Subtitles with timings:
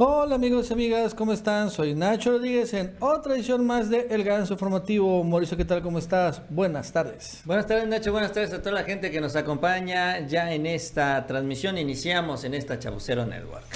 [0.00, 1.72] Hola amigos y amigas, ¿cómo están?
[1.72, 5.24] Soy Nacho Rodríguez en otra edición más de El Ganso Informativo.
[5.24, 5.82] Mauricio, ¿qué tal?
[5.82, 6.40] ¿Cómo estás?
[6.50, 7.42] Buenas tardes.
[7.44, 11.26] Buenas tardes Nacho, buenas tardes a toda la gente que nos acompaña ya en esta
[11.26, 11.78] transmisión.
[11.78, 13.66] Iniciamos en esta Chabucero Network.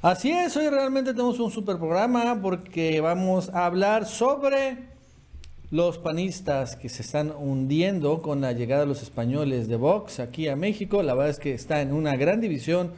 [0.00, 4.78] Así es, hoy realmente tenemos un super programa porque vamos a hablar sobre
[5.70, 10.48] los panistas que se están hundiendo con la llegada de los españoles de Vox aquí
[10.48, 11.02] a México.
[11.02, 12.92] La verdad es que está en una gran división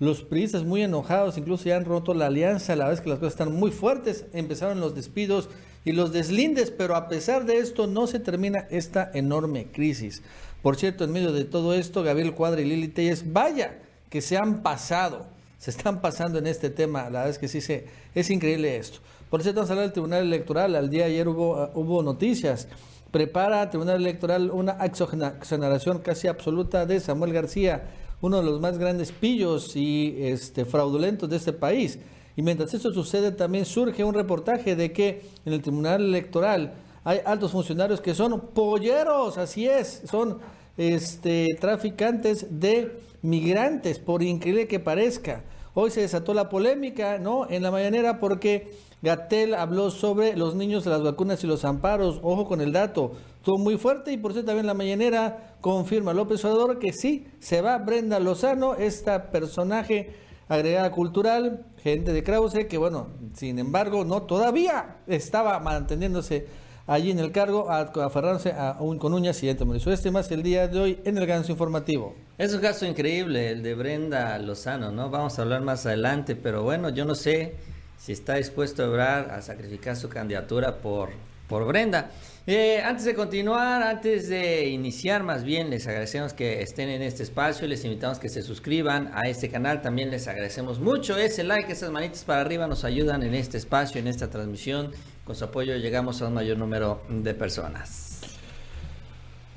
[0.00, 3.34] los priistas muy enojados, incluso ya han roto la alianza, la vez que las cosas
[3.34, 5.50] están muy fuertes, empezaron los despidos
[5.84, 10.22] y los deslindes, pero a pesar de esto no se termina esta enorme crisis.
[10.62, 13.78] Por cierto, en medio de todo esto, Gabriel Cuadra y Lili Telles, vaya
[14.08, 15.26] que se han pasado,
[15.58, 19.00] se están pasando en este tema, la verdad es que sí se, es increíble esto.
[19.28, 22.02] Por cierto, vamos a hablar del Tribunal Electoral, al día de ayer hubo, uh, hubo
[22.02, 22.68] noticias,
[23.10, 27.84] prepara Tribunal Electoral una exoneración casi absoluta de Samuel García,
[28.20, 31.98] uno de los más grandes pillos y este, fraudulentos de este país.
[32.36, 37.20] Y mientras esto sucede, también surge un reportaje de que en el Tribunal Electoral hay
[37.24, 40.38] altos funcionarios que son polleros, así es, son
[40.76, 45.42] este, traficantes de migrantes, por increíble que parezca.
[45.74, 47.48] Hoy se desató la polémica, ¿no?
[47.48, 52.18] En la mañanera porque Gatel habló sobre los niños las vacunas y los amparos.
[52.22, 53.12] Ojo con el dato.
[53.40, 57.62] Estuvo muy fuerte y por eso también la mañanera confirma López Obrador que sí, se
[57.62, 60.12] va Brenda Lozano, esta personaje
[60.46, 66.48] agregada cultural, gente de Krause, que bueno, sin embargo, no todavía estaba manteniéndose
[66.86, 69.86] allí en el cargo, a, aferrándose a un, con uñas y dientes.
[69.86, 72.14] Este más el día de hoy en el ganso informativo.
[72.36, 75.08] Es un caso increíble el de Brenda Lozano, ¿no?
[75.08, 77.54] Vamos a hablar más adelante, pero bueno, yo no sé
[77.96, 81.08] si está dispuesto a a sacrificar su candidatura por,
[81.50, 82.12] por Brenda.
[82.46, 87.24] Eh, antes de continuar, antes de iniciar más bien, les agradecemos que estén en este
[87.24, 91.70] espacio, les invitamos que se suscriban a este canal, también les agradecemos mucho ese like,
[91.70, 94.92] esas manitas para arriba nos ayudan en este espacio, en esta transmisión,
[95.24, 98.20] con su apoyo llegamos a un mayor número de personas.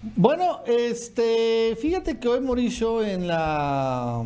[0.02, 4.24] Bueno, este, fíjate que hoy Mauricio en la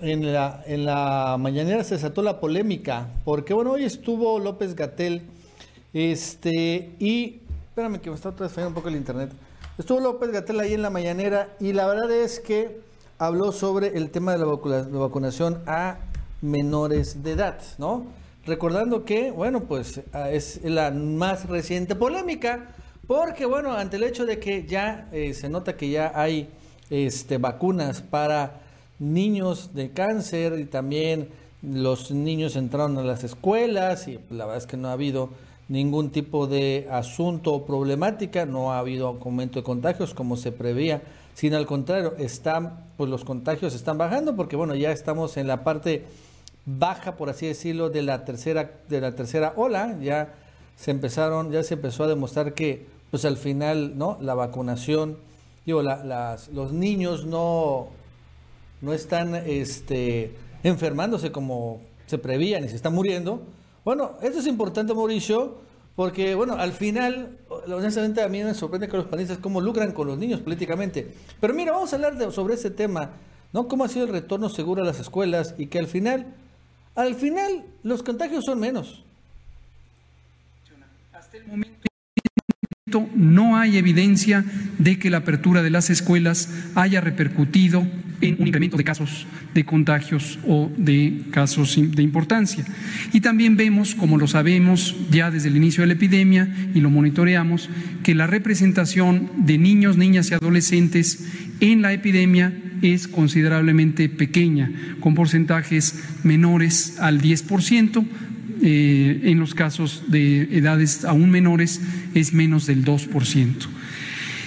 [0.00, 5.22] en la, en la mañanera se desató la polémica, porque bueno, hoy estuvo López Gatel,
[5.92, 9.30] este, y espérame que me está otra un poco el internet.
[9.78, 12.80] Estuvo López Gatel ahí en la mañanera y la verdad es que
[13.18, 15.98] habló sobre el tema de la, vacunación a
[16.42, 18.06] menores de edad, ¿no?
[18.46, 20.00] Recordando que, bueno, pues
[20.30, 22.74] es la más reciente polémica,
[23.06, 26.48] porque, bueno, ante el hecho de que ya eh, se nota que ya hay
[26.90, 28.60] este, vacunas para
[28.98, 31.28] niños de cáncer y también
[31.62, 35.30] los niños entraron a las escuelas y la verdad es que no ha habido
[35.68, 41.02] ningún tipo de asunto o problemática, no ha habido aumento de contagios como se prevía,
[41.34, 45.62] sino al contrario, están, pues los contagios están bajando porque bueno, ya estamos en la
[45.64, 46.04] parte
[46.64, 50.34] baja, por así decirlo, de la tercera, de la tercera ola, ya
[50.76, 54.18] se empezaron, ya se empezó a demostrar que pues al final, ¿no?
[54.20, 55.18] La vacunación,
[55.64, 57.88] digo, las, los niños no,
[58.80, 63.42] no están este, enfermándose como se prevían y se están muriendo.
[63.88, 65.62] Bueno, esto es importante, Mauricio,
[65.96, 70.06] porque, bueno, al final, honestamente a mí me sorprende que los panistas cómo lucran con
[70.08, 71.10] los niños políticamente.
[71.40, 73.12] Pero mira, vamos a hablar sobre este tema,
[73.54, 73.66] ¿no?
[73.66, 76.26] Cómo ha sido el retorno seguro a las escuelas y que al final,
[76.96, 79.04] al final, los contagios son menos.
[81.14, 81.88] Hasta el momento
[83.14, 84.44] no hay evidencia
[84.78, 87.86] de que la apertura de las escuelas haya repercutido
[88.20, 92.64] en un incremento de casos de contagios o de casos de importancia.
[93.12, 96.90] Y también vemos, como lo sabemos ya desde el inicio de la epidemia y lo
[96.90, 97.70] monitoreamos,
[98.02, 101.28] que la representación de niños, niñas y adolescentes
[101.60, 102.52] en la epidemia
[102.82, 108.04] es considerablemente pequeña, con porcentajes menores al 10%,
[108.60, 111.80] eh, en los casos de edades aún menores
[112.14, 113.68] es menos del 2%.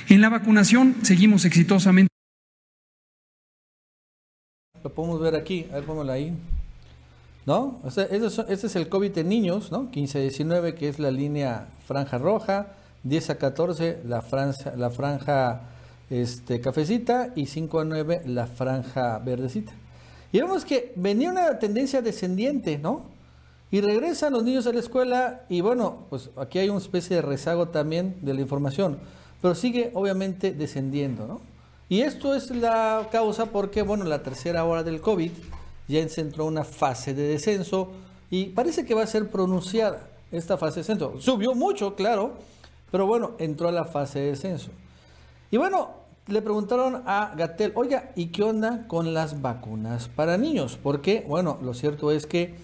[0.09, 2.10] En la vacunación seguimos exitosamente.
[4.83, 6.33] Lo podemos ver aquí, a ver, póngalo ahí.
[7.45, 7.79] ¿No?
[7.85, 8.15] Este,
[8.65, 9.89] es el COVID en niños, ¿no?
[9.89, 12.73] 15 a 19, que es la línea franja roja,
[13.03, 15.61] 10 a 14, la franja, la franja
[16.09, 19.73] este, cafecita, y 5 a 9, la franja verdecita.
[20.31, 23.05] Y vemos que venía una tendencia descendiente, ¿no?
[23.71, 27.21] Y regresan los niños a la escuela y bueno, pues aquí hay una especie de
[27.21, 28.99] rezago también de la información,
[29.41, 31.50] pero sigue obviamente descendiendo, ¿no?
[31.91, 35.29] Y esto es la causa porque, bueno, la tercera hora del COVID
[35.89, 37.89] ya entró una fase de descenso
[38.29, 41.19] y parece que va a ser pronunciada esta fase de descenso.
[41.19, 42.35] Subió mucho, claro,
[42.91, 44.71] pero bueno, entró a la fase de descenso.
[45.51, 45.89] Y bueno,
[46.27, 50.79] le preguntaron a Gatel, oiga, ¿y qué onda con las vacunas para niños?
[50.81, 52.55] Porque, bueno, lo cierto es que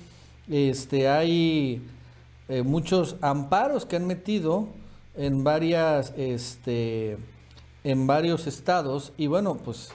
[0.50, 1.85] este, hay
[2.47, 4.69] eh, muchos amparos que han metido
[5.18, 7.18] en varias, este,
[7.88, 9.92] en varios estados y bueno, pues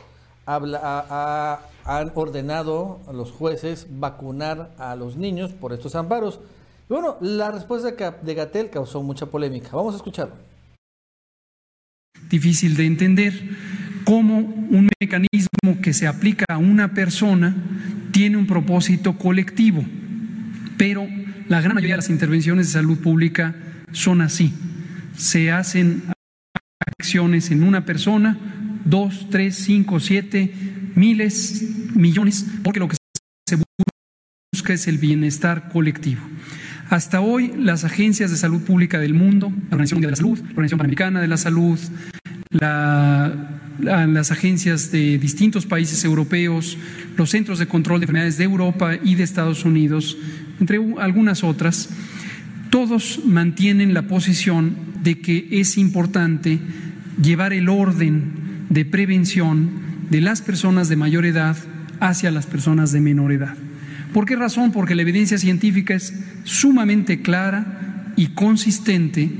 [0.46, 6.40] habla, han ordenado los jueces vacunar a los niños por estos amparos.
[6.88, 7.90] Y bueno, la respuesta
[8.22, 9.68] de Gatel causó mucha polémica.
[9.72, 10.34] Vamos a escucharlo.
[12.30, 13.34] Difícil de entender
[14.06, 17.54] cómo un mecanismo que se aplica a una persona
[18.10, 19.84] tiene un propósito colectivo,
[20.78, 21.06] pero
[21.46, 23.54] la gran mayoría de las intervenciones de salud pública
[23.92, 24.54] son así.
[25.14, 26.04] Se hacen
[27.14, 28.38] en una persona,
[28.84, 30.52] dos, tres, cinco, siete,
[30.94, 31.62] miles,
[31.94, 32.96] millones, porque lo que
[33.46, 33.58] se
[34.54, 36.22] busca es el bienestar colectivo.
[36.88, 40.50] Hasta hoy, las agencias de salud pública del mundo, la Organización de la Salud, la
[40.50, 41.78] Organización Panamericana de la Salud,
[42.50, 46.78] las agencias de distintos países europeos,
[47.16, 50.16] los centros de control de enfermedades de Europa y de Estados Unidos,
[50.60, 51.90] entre algunas otras,
[52.70, 56.58] todos mantienen la posición de que es importante
[57.20, 58.32] llevar el orden
[58.70, 59.70] de prevención
[60.10, 61.56] de las personas de mayor edad
[62.00, 63.56] hacia las personas de menor edad.
[64.12, 64.72] ¿Por qué razón?
[64.72, 66.14] Porque la evidencia científica es
[66.44, 69.30] sumamente clara y consistente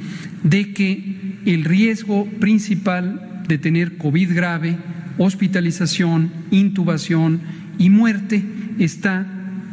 [0.42, 4.76] de que el riesgo principal de tener COVID grave,
[5.18, 7.40] hospitalización, intubación
[7.78, 8.42] y muerte
[8.78, 9.26] está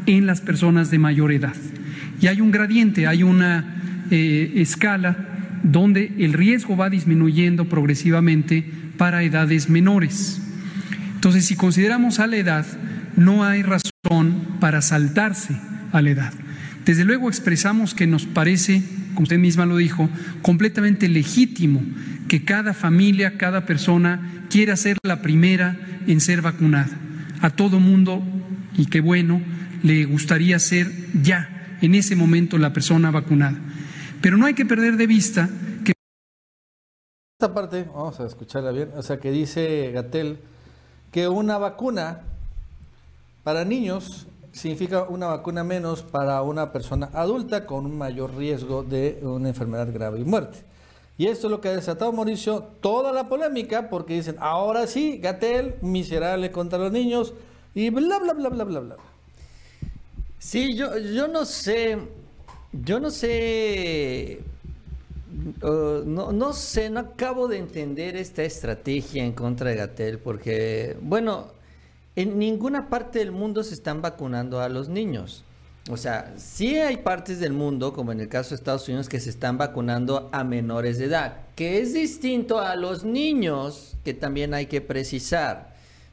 [0.06, 1.56] en las personas de mayor edad.
[2.22, 5.29] Y hay un gradiente, hay una eh, escala
[5.64, 8.66] donde el riesgo va disminuyendo progresivamente
[8.98, 10.42] para edades menores.
[11.16, 12.66] Entonces, si consideramos a la edad,
[13.16, 15.56] no hay razón para saltarse
[15.92, 16.34] a la edad.
[16.86, 18.84] Desde luego expresamos que nos parece,
[19.14, 20.10] como usted misma lo dijo,
[20.42, 21.84] completamente legítimo
[22.28, 25.78] que cada familia, cada persona quiera ser la primera
[26.08, 26.98] en ser vacunada.
[27.42, 28.24] A todo mundo,
[28.78, 29.42] y qué bueno,
[29.84, 30.92] le gustaría ser
[31.22, 33.58] ya, en ese momento, la persona vacunada.
[34.22, 35.50] Pero no hay que perder de vista
[35.86, 35.94] que...
[37.40, 40.40] Esta parte, vamos a escucharla bien, o sea que dice Gatel
[41.12, 42.22] que una vacuna
[43.44, 49.20] para niños significa una vacuna menos para una persona adulta con un mayor riesgo de
[49.24, 50.60] una enfermedad grave y muerte.
[51.18, 55.18] Y esto es lo que ha desatado, Mauricio, toda la polémica, porque dicen, ahora sí,
[55.18, 57.34] Gatel, miserable contra los niños,
[57.76, 58.96] y bla, bla, bla, bla, bla, bla.
[60.38, 61.98] Sí, yo, yo no sé,
[62.72, 64.42] yo no sé,
[65.62, 71.48] no, no sé, no acabo de entender esta estrategia en contra de Gatel, porque, bueno,
[72.16, 75.44] en ninguna parte del mundo se están vacunando a los niños.
[75.90, 79.20] O sea, sí hay partes del mundo, como en el caso de Estados Unidos, que
[79.20, 84.54] se están vacunando a menores de edad, que es distinto a los niños, que también
[84.54, 85.70] hay que precisar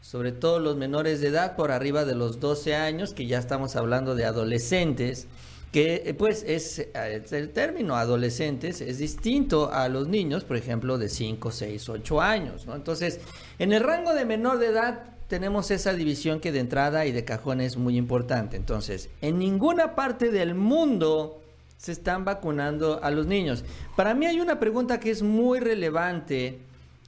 [0.06, 3.74] sobre todo los menores de edad por arriba de los 12 años, que ya estamos
[3.74, 5.26] hablando de adolescentes,
[5.76, 11.10] que eh, pues es, el término adolescentes es distinto a los niños, por ejemplo, de
[11.10, 12.74] 5, 6, 8 años, ¿no?
[12.74, 13.20] Entonces,
[13.58, 17.26] en el rango de menor de edad tenemos esa división que de entrada y de
[17.26, 18.56] cajón es muy importante.
[18.56, 21.42] Entonces, en ninguna parte del mundo
[21.76, 23.62] se están vacunando a los niños.
[23.96, 26.58] Para mí hay una pregunta que es muy relevante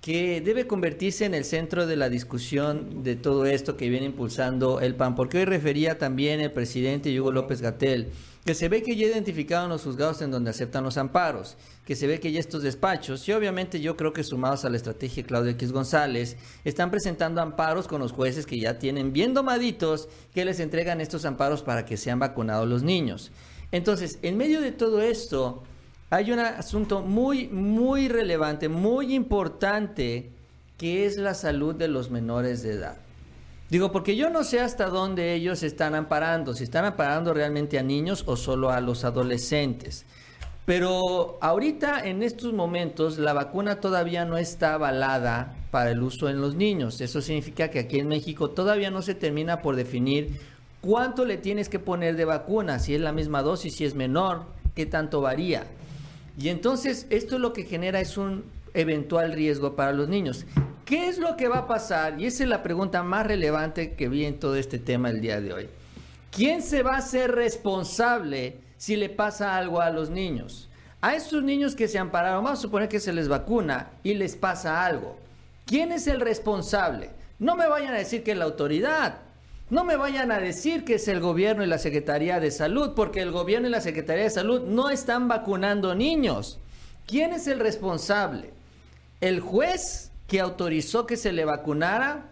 [0.02, 4.80] que debe convertirse en el centro de la discusión de todo esto que viene impulsando
[4.80, 8.08] el PAN, porque hoy refería también el presidente Hugo López Gatel,
[8.48, 12.06] que se ve que ya identificaron los juzgados en donde aceptan los amparos, que se
[12.06, 15.50] ve que ya estos despachos, y obviamente yo creo que sumados a la estrategia Claudio
[15.50, 20.60] X González, están presentando amparos con los jueces que ya tienen bien domaditos, que les
[20.60, 23.32] entregan estos amparos para que sean vacunados los niños.
[23.70, 25.62] Entonces, en medio de todo esto,
[26.08, 30.30] hay un asunto muy, muy relevante, muy importante,
[30.78, 32.96] que es la salud de los menores de edad.
[33.70, 37.82] Digo, porque yo no sé hasta dónde ellos están amparando, si están amparando realmente a
[37.82, 40.06] niños o solo a los adolescentes.
[40.64, 46.40] Pero ahorita, en estos momentos, la vacuna todavía no está avalada para el uso en
[46.40, 47.00] los niños.
[47.00, 50.38] Eso significa que aquí en México todavía no se termina por definir
[50.80, 54.44] cuánto le tienes que poner de vacuna, si es la misma dosis, si es menor,
[54.74, 55.66] qué tanto varía.
[56.38, 58.44] Y entonces esto lo que genera es un
[58.74, 60.46] eventual riesgo para los niños.
[60.88, 62.18] ¿Qué es lo que va a pasar?
[62.18, 65.38] Y esa es la pregunta más relevante que vi en todo este tema el día
[65.38, 65.68] de hoy.
[66.30, 70.70] ¿Quién se va a hacer responsable si le pasa algo a los niños?
[71.02, 74.34] A estos niños que se ampararon, vamos a suponer que se les vacuna y les
[74.34, 75.18] pasa algo.
[75.66, 77.10] ¿Quién es el responsable?
[77.38, 79.18] No me vayan a decir que es la autoridad.
[79.68, 83.20] No me vayan a decir que es el gobierno y la Secretaría de Salud, porque
[83.20, 86.58] el gobierno y la Secretaría de Salud no están vacunando niños.
[87.06, 88.54] ¿Quién es el responsable?
[89.20, 92.26] ¿El juez que autorizó que se le vacunara,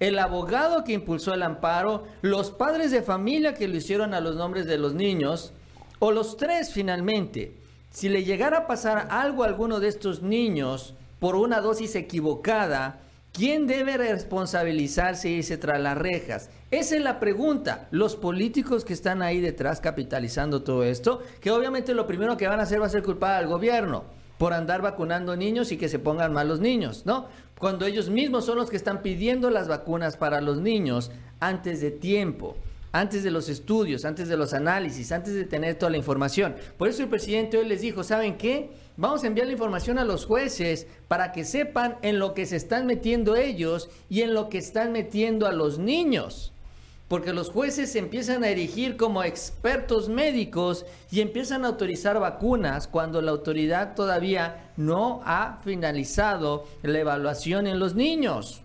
[0.00, 4.34] el abogado que impulsó el amparo, los padres de familia que lo hicieron a los
[4.34, 5.52] nombres de los niños,
[6.00, 7.54] o los tres finalmente.
[7.92, 12.98] Si le llegara a pasar algo a alguno de estos niños por una dosis equivocada,
[13.32, 16.50] ¿quién debe responsabilizarse y irse tras las rejas?
[16.72, 17.86] Esa es la pregunta.
[17.92, 22.58] Los políticos que están ahí detrás capitalizando todo esto, que obviamente lo primero que van
[22.58, 24.02] a hacer va a ser culpar al gobierno
[24.42, 27.28] por andar vacunando niños y que se pongan mal los niños, ¿no?
[27.60, 31.92] Cuando ellos mismos son los que están pidiendo las vacunas para los niños antes de
[31.92, 32.56] tiempo
[32.90, 36.56] antes de los estudios, antes de los análisis, antes de tener toda la información.
[36.76, 38.72] Por eso el presidente hoy les dijo, ¿saben qué?
[38.98, 42.56] Vamos a enviar la información a los jueces para que sepan en lo que se
[42.56, 46.51] están metiendo ellos y en lo que están metiendo a los niños.
[47.12, 52.88] Porque los jueces se empiezan a erigir como expertos médicos y empiezan a autorizar vacunas
[52.88, 58.62] cuando la autoridad todavía no ha finalizado la evaluación en los niños.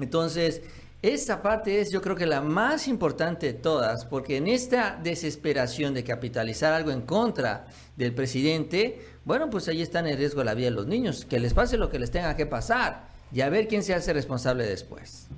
[0.00, 0.62] Entonces,
[1.02, 5.92] esta parte es yo creo que la más importante de todas, porque en esta desesperación
[5.92, 10.70] de capitalizar algo en contra del presidente, bueno, pues ahí está en riesgo la vida
[10.70, 13.68] de los niños, que les pase lo que les tenga que pasar y a ver
[13.68, 15.28] quién se hace responsable después.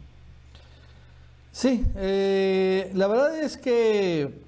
[1.53, 4.43] Sí, eh, la verdad es que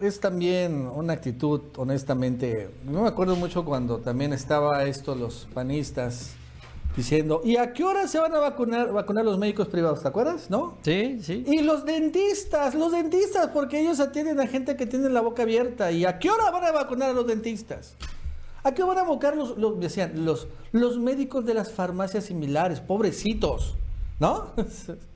[0.00, 6.34] es también una actitud, honestamente, no me acuerdo mucho cuando también estaba esto, los panistas
[6.96, 10.02] diciendo, ¿y a qué hora se van a vacunar, vacunar los médicos privados?
[10.02, 10.50] ¿Te acuerdas?
[10.50, 10.76] ¿No?
[10.82, 11.44] Sí, sí.
[11.46, 15.92] Y los dentistas, los dentistas, porque ellos atienden a gente que tiene la boca abierta.
[15.92, 17.94] ¿Y a qué hora van a vacunar a los dentistas?
[18.64, 22.80] ¿A qué van a vacunar los, decían, los, los médicos de las farmacias similares?
[22.80, 23.76] Pobrecitos,
[24.18, 24.52] ¿no?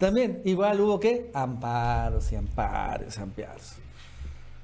[0.00, 3.74] También, igual hubo que amparos y amparos, amparos.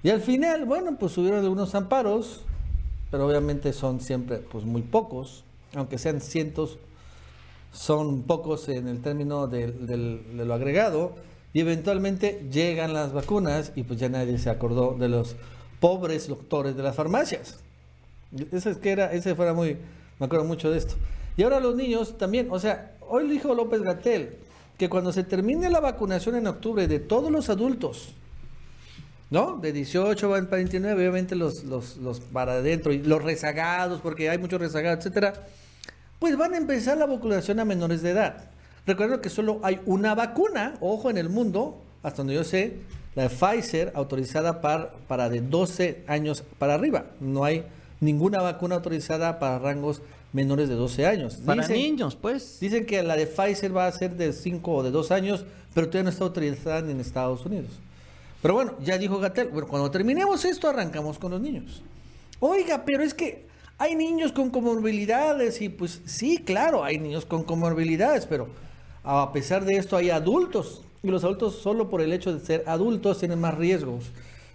[0.03, 2.45] Y al final, bueno, pues subieron algunos amparos,
[3.13, 5.45] pero obviamente son siempre pues muy pocos
[5.77, 6.79] aunque sean cientos,
[7.73, 9.69] son pocos en el término de,
[10.33, 11.15] lo agregado,
[11.53, 15.37] y eventualmente llegan las vacunas y pues ya nadie se acordó de los
[15.81, 17.61] pobres doctores de las farmacias.
[18.53, 19.77] Ese es que era, ese fuera muy,
[20.19, 20.95] me acuerdo mucho de esto.
[21.37, 24.37] Y ahora los niños también, o sea, hoy dijo López Gatel
[24.79, 28.11] que cuando se termine la vacunación en octubre de todos los adultos,
[29.31, 29.57] ¿no?
[29.57, 34.39] De 18 a 29, obviamente los, los, los para adentro, y los rezagados, porque hay
[34.39, 35.47] muchos rezagados, etcétera,
[36.19, 38.51] pues van a empezar la vacunación a menores de edad.
[38.87, 42.77] Recuerdo que solo hay una vacuna, ojo, en el mundo, hasta donde yo sé,
[43.15, 47.07] la de Pfizer, autorizada para, para de 12 años para arriba.
[47.19, 47.65] No hay
[48.01, 51.37] ninguna vacuna autorizada para rangos menores de 12 años.
[51.45, 52.59] Para niños, pues.
[52.61, 55.89] Dicen que la de Pfizer va a ser de 5 o de 2 años, pero
[55.89, 57.71] todavía no está autorizada en Estados Unidos.
[58.43, 61.83] Pero bueno, ya dijo Gatel, bueno, cuando terminemos esto arrancamos con los niños.
[62.39, 63.47] Oiga, pero es que
[63.79, 68.49] hay niños con comorbilidades y pues sí, claro, hay niños con comorbilidades, pero
[69.05, 72.65] a pesar de esto hay adultos y los adultos solo por el hecho de ser
[72.67, 74.07] adultos tienen más riesgos,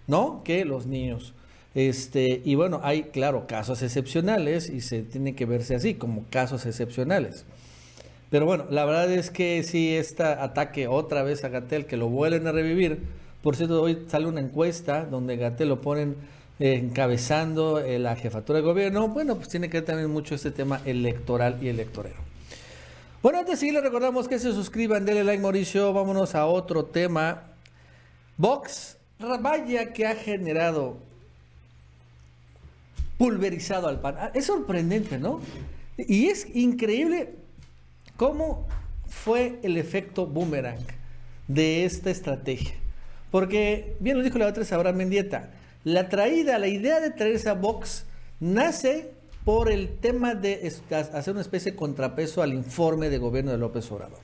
[0.07, 0.41] ¿no?
[0.43, 1.33] Que los niños.
[1.73, 6.65] Este, y bueno, hay, claro, casos excepcionales y se tiene que verse así, como casos
[6.65, 7.45] excepcionales.
[8.29, 12.09] Pero bueno, la verdad es que si este ataque otra vez a Gatel, que lo
[12.09, 12.99] vuelven a revivir,
[13.41, 16.15] por cierto, hoy sale una encuesta donde Gatel lo ponen
[16.59, 20.81] encabezando eh, la jefatura de gobierno, bueno, pues tiene que ver también mucho este tema
[20.85, 22.17] electoral y electorero.
[23.23, 27.43] Bueno, antes sí le recordamos que se suscriban, denle like Mauricio, vámonos a otro tema.
[28.37, 30.97] Vox, vaya que ha generado
[33.21, 34.15] pulverizado al PAN.
[34.17, 35.41] Ah, es sorprendente, ¿no?
[35.95, 37.35] Y es increíble
[38.17, 38.65] cómo
[39.07, 40.83] fue el efecto boomerang
[41.47, 42.73] de esta estrategia.
[43.29, 45.51] Porque, bien lo dijo la otra Abraham Mendieta,
[45.83, 48.05] la traída, la idea de traerse a Vox
[48.39, 49.11] nace
[49.45, 53.91] por el tema de hacer una especie de contrapeso al informe de gobierno de López
[53.91, 54.17] Obrador.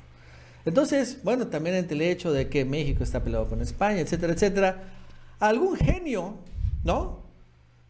[0.65, 4.83] Entonces, bueno, también ante el hecho de que México está peleado con España, etcétera, etcétera,
[5.39, 6.33] algún genio,
[6.83, 7.26] ¿no?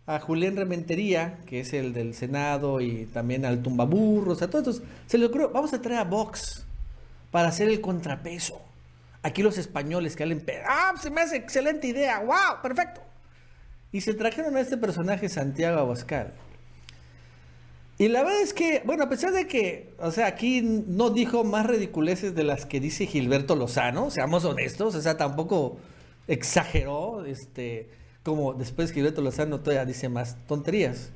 [0.08, 5.18] A Julián Rementería, que es el del Senado, y también al Tumbaburros, a todos se
[5.18, 6.66] le ocurrió, vamos a traer a Vox
[7.30, 8.60] para hacer el contrapeso.
[9.22, 13.02] Aquí los españoles que hablen, ah, se me hace excelente idea, wow, perfecto.
[13.92, 16.34] Y se trajeron a este personaje Santiago Abascal.
[17.98, 21.44] Y la verdad es que, bueno, a pesar de que, o sea, aquí no dijo
[21.44, 25.80] más ridiculeces de las que dice Gilberto Lozano, seamos honestos, o sea, tampoco
[26.28, 27.90] exageró, este,
[28.28, 31.12] como después Gilberto Lozano todavía dice más tonterías.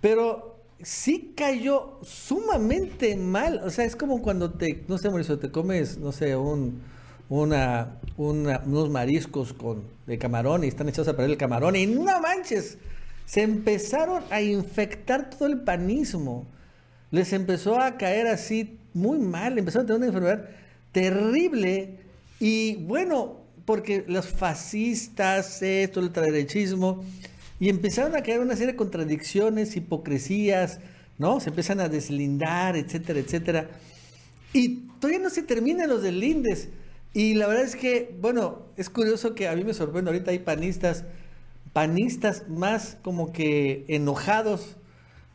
[0.00, 5.52] Pero sí cayó sumamente mal, o sea, es como cuando te, no sé, Mauricio, te
[5.52, 6.82] comes, no sé, un,
[7.28, 12.20] una, unos mariscos con, de camarón y están echados a perder el camarón y no
[12.20, 12.78] manches,
[13.24, 16.48] se empezaron a infectar todo el panismo.
[17.12, 20.50] les empezó a caer así muy mal, empezaron a tener una enfermedad
[20.90, 22.00] terrible
[22.40, 23.41] y bueno,
[23.72, 27.02] porque los fascistas, esto, el ultraderechismo,
[27.58, 30.78] y empezaron a caer una serie de contradicciones, hipocresías,
[31.16, 31.40] ¿no?
[31.40, 33.70] Se empiezan a deslindar, etcétera, etcétera.
[34.52, 36.68] Y todavía no se terminan los deslindes.
[37.14, 40.40] Y la verdad es que, bueno, es curioso que a mí me sorprende, ahorita hay
[40.40, 41.04] panistas,
[41.72, 44.76] panistas más como que enojados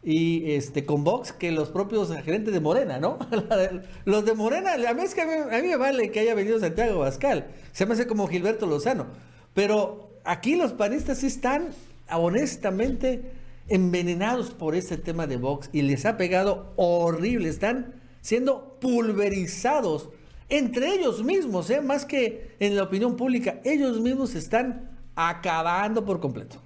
[0.03, 3.17] y este con Vox que los propios gerentes de Morena, ¿no?
[4.05, 6.99] los de Morena, a mí, es que a, mí, me vale que haya venido Santiago
[6.99, 9.07] Bascal, se me hace como Gilberto Lozano,
[9.53, 11.69] pero aquí los panistas están
[12.11, 13.31] honestamente
[13.67, 20.09] envenenados por este tema de Vox y les ha pegado horrible, están siendo pulverizados
[20.49, 21.81] entre ellos mismos, ¿eh?
[21.81, 26.61] más que en la opinión pública, ellos mismos están acabando por completo.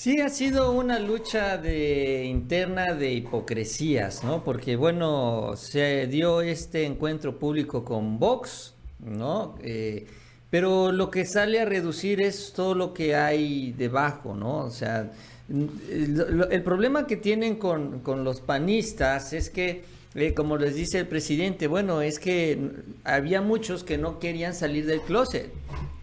[0.00, 4.42] Sí, ha sido una lucha de interna de hipocresías, ¿no?
[4.42, 9.56] Porque, bueno, se dio este encuentro público con Vox, ¿no?
[9.62, 10.06] Eh,
[10.48, 14.60] pero lo que sale a reducir es todo lo que hay debajo, ¿no?
[14.60, 15.12] O sea,
[15.50, 21.08] el, problema que tienen con, con los panistas es que eh, como les dice el
[21.08, 22.70] presidente, bueno, es que
[23.04, 25.52] había muchos que no querían salir del closet,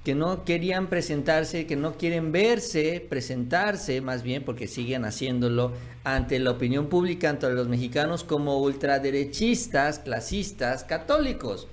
[0.08, 5.74] que no querían presentarse, que no quieren verse, presentarse más bien, porque siguen haciéndolo
[6.06, 11.68] ante la opinión pública, ante los mexicanos como ultraderechistas, clasistas, católicos.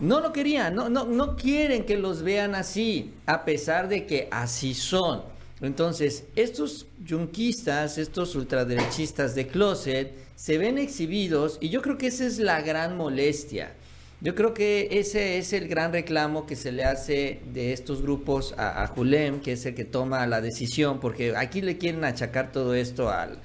[0.00, 4.28] No lo querían, no, no, no quieren que los vean así, a pesar de que
[4.30, 5.22] así son.
[5.62, 12.26] Entonces, estos yunquistas, estos ultraderechistas de closet, se ven exhibidos y yo creo que esa
[12.26, 13.72] es la gran molestia.
[14.22, 18.54] Yo creo que ese es el gran reclamo que se le hace de estos grupos
[18.58, 22.52] a, a Julem, que es el que toma la decisión, porque aquí le quieren achacar
[22.52, 23.38] todo esto al,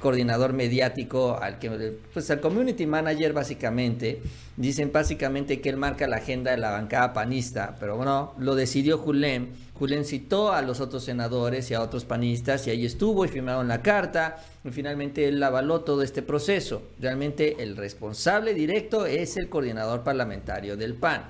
[0.00, 4.20] coordinador mediático, al que pues al community manager básicamente,
[4.58, 8.98] dicen básicamente que él marca la agenda de la bancada panista, pero bueno, lo decidió
[8.98, 9.48] Julen.
[9.78, 13.66] Julen citó a los otros senadores y a otros panistas y ahí estuvo y firmaron
[13.66, 16.82] la carta y finalmente él avaló todo este proceso.
[17.00, 21.24] Realmente el responsable directo es el coordinador parlamentario del PAN.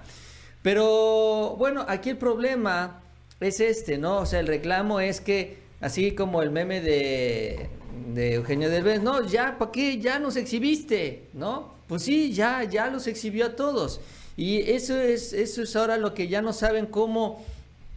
[0.62, 3.00] Pero bueno, aquí el problema
[3.40, 4.18] es este, ¿no?
[4.18, 7.70] O sea, el reclamo es que así como el meme de
[8.12, 9.98] de Eugenio Derbez, no, ya, ¿para qué?
[9.98, 11.74] Ya nos exhibiste, ¿no?
[11.87, 14.00] Pues sí, ya, ya los exhibió a todos.
[14.37, 17.44] Y eso es, eso es ahora lo que ya no saben cómo,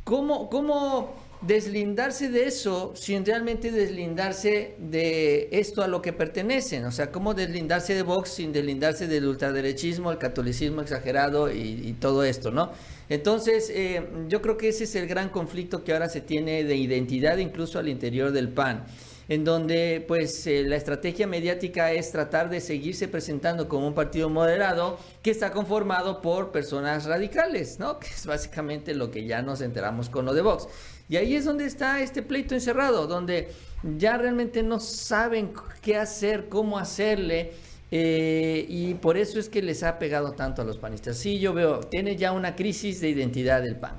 [0.07, 6.85] cómo, cómo deslindarse de eso sin realmente deslindarse de esto a lo que pertenecen.
[6.85, 12.23] O sea, cómo deslindarse de Vox sin deslindarse del ultraderechismo, el catolicismo exagerado y, todo
[12.23, 12.71] esto, ¿no?
[13.09, 16.77] Entonces, eh, yo creo que ese es el gran conflicto que ahora se tiene de
[16.77, 18.85] identidad incluso al interior del PAN
[19.29, 24.29] en donde pues eh, la estrategia mediática es tratar de seguirse presentando como un partido
[24.29, 27.99] moderado que está conformado por personas radicales, ¿no?
[27.99, 30.67] Que es básicamente lo que ya nos enteramos con lo de Vox.
[31.09, 33.49] Y ahí es donde está este pleito encerrado, donde
[33.97, 37.51] ya realmente no saben qué hacer, cómo hacerle.
[37.89, 41.17] Eh, y por eso es que les ha pegado tanto a los panistas.
[41.17, 43.95] Sí, yo veo, tiene ya una crisis de identidad del PAN.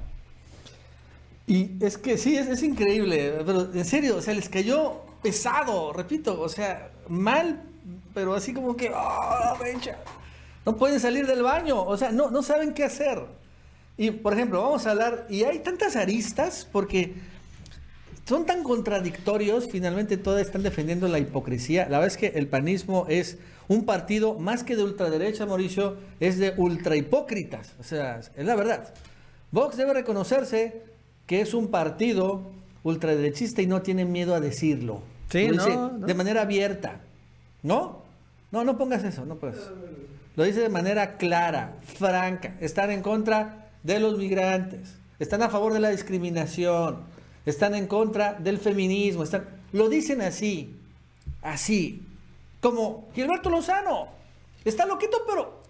[1.46, 5.92] Y es que sí, es, es increíble, pero en serio, o sea, les cayó pesado,
[5.92, 7.62] repito, o sea, mal,
[8.14, 9.58] pero así como que, oh,
[10.64, 13.22] no pueden salir del baño, o sea, no, no saben qué hacer.
[13.96, 17.14] Y, por ejemplo, vamos a hablar, y hay tantas aristas porque
[18.28, 21.84] son tan contradictorios, finalmente todas están defendiendo la hipocresía.
[21.84, 26.38] La verdad es que el panismo es un partido más que de ultraderecha, Mauricio, es
[26.38, 28.92] de ultrahipócritas, o sea, es la verdad.
[29.50, 30.82] Vox debe reconocerse
[31.26, 32.50] que es un partido
[32.82, 35.02] ultraderechista y no tiene miedo a decirlo.
[35.30, 35.48] Sí,
[36.00, 37.00] De manera abierta.
[37.62, 38.02] ¿No?
[38.50, 39.58] No, no pongas eso, no puedes.
[40.36, 42.56] Lo dice de manera clara, franca.
[42.60, 44.94] Están en contra de los migrantes.
[45.18, 46.98] Están a favor de la discriminación.
[47.44, 49.22] Están en contra del feminismo.
[49.22, 49.46] Están...
[49.72, 50.76] Lo dicen así.
[51.42, 52.02] Así.
[52.60, 54.08] Como Gilberto Lozano.
[54.64, 55.62] Está loquito, pero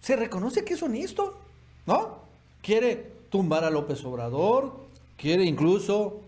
[0.00, 1.38] se reconoce que es honesto.
[1.86, 2.18] ¿No?
[2.62, 4.72] Quiere tumbar a López Obrador.
[5.16, 6.20] Quiere incluso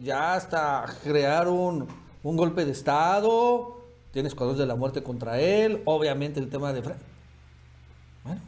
[0.00, 1.86] ya hasta crear un,
[2.22, 3.80] golpe de Estado,
[4.12, 6.80] tienes escuadrones de la muerte contra él, obviamente el tema de...
[6.80, 8.40] Bueno,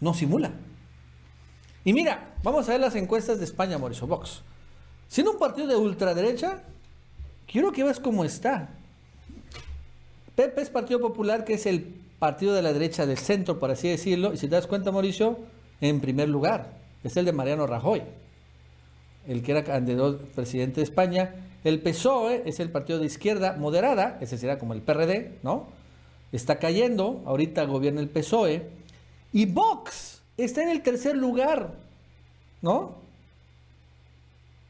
[0.00, 0.52] no simula.
[1.84, 4.42] Y mira, vamos a ver las encuestas de España, Mauricio Vox.
[5.08, 6.62] Siendo un partido de ultraderecha,
[7.46, 8.68] quiero que veas cómo está.
[10.34, 11.82] Pepe es Partido Popular, que es el
[12.18, 15.38] partido de la derecha del centro, por así decirlo, y si te das cuenta, Mauricio,
[15.80, 18.02] en primer lugar, es el de Mariano Rajoy.
[19.28, 21.34] El que era candidato presidente de España.
[21.62, 25.66] El PSOE es el partido de izquierda moderada, ese será como el PRD, ¿no?
[26.32, 28.68] Está cayendo, ahorita gobierna el PSOE.
[29.32, 31.74] Y Vox está en el tercer lugar,
[32.62, 32.94] ¿no?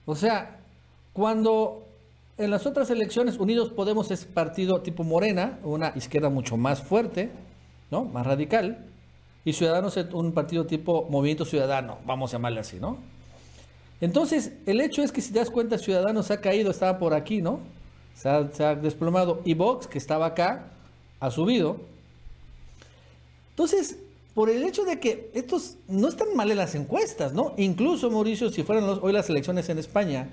[0.06, 0.58] O sea,
[1.12, 1.84] cuando
[2.38, 7.30] en las otras elecciones Unidos Podemos es partido tipo Morena, una izquierda mucho más fuerte,
[7.90, 8.04] ¿no?
[8.04, 8.86] Más radical.
[9.44, 12.98] Y Ciudadanos es un partido tipo Movimiento Ciudadano, vamos a llamarle así, ¿no?
[14.00, 17.42] Entonces, el hecho es que si te das cuenta, Ciudadanos ha caído, estaba por aquí,
[17.42, 17.60] ¿no?
[18.14, 19.42] Se ha, desplomado.
[19.44, 20.66] Y Vox, que estaba acá,
[21.20, 21.80] ha subido.
[23.50, 23.98] Entonces,
[24.34, 27.54] por el hecho de que estos no están mal en las encuestas, ¿no?
[27.56, 30.28] Incluso, Mauricio, si fueran hoy las elecciones en España,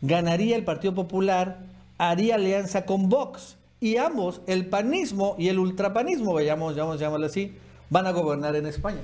[0.00, 1.60] ganaría el Partido Popular,
[1.98, 3.56] haría alianza con Vox.
[3.80, 7.54] Y ambos, el panismo y el ultrapanismo, vayamos, vamos, llamarlo así,
[7.90, 9.02] van a gobernar en España.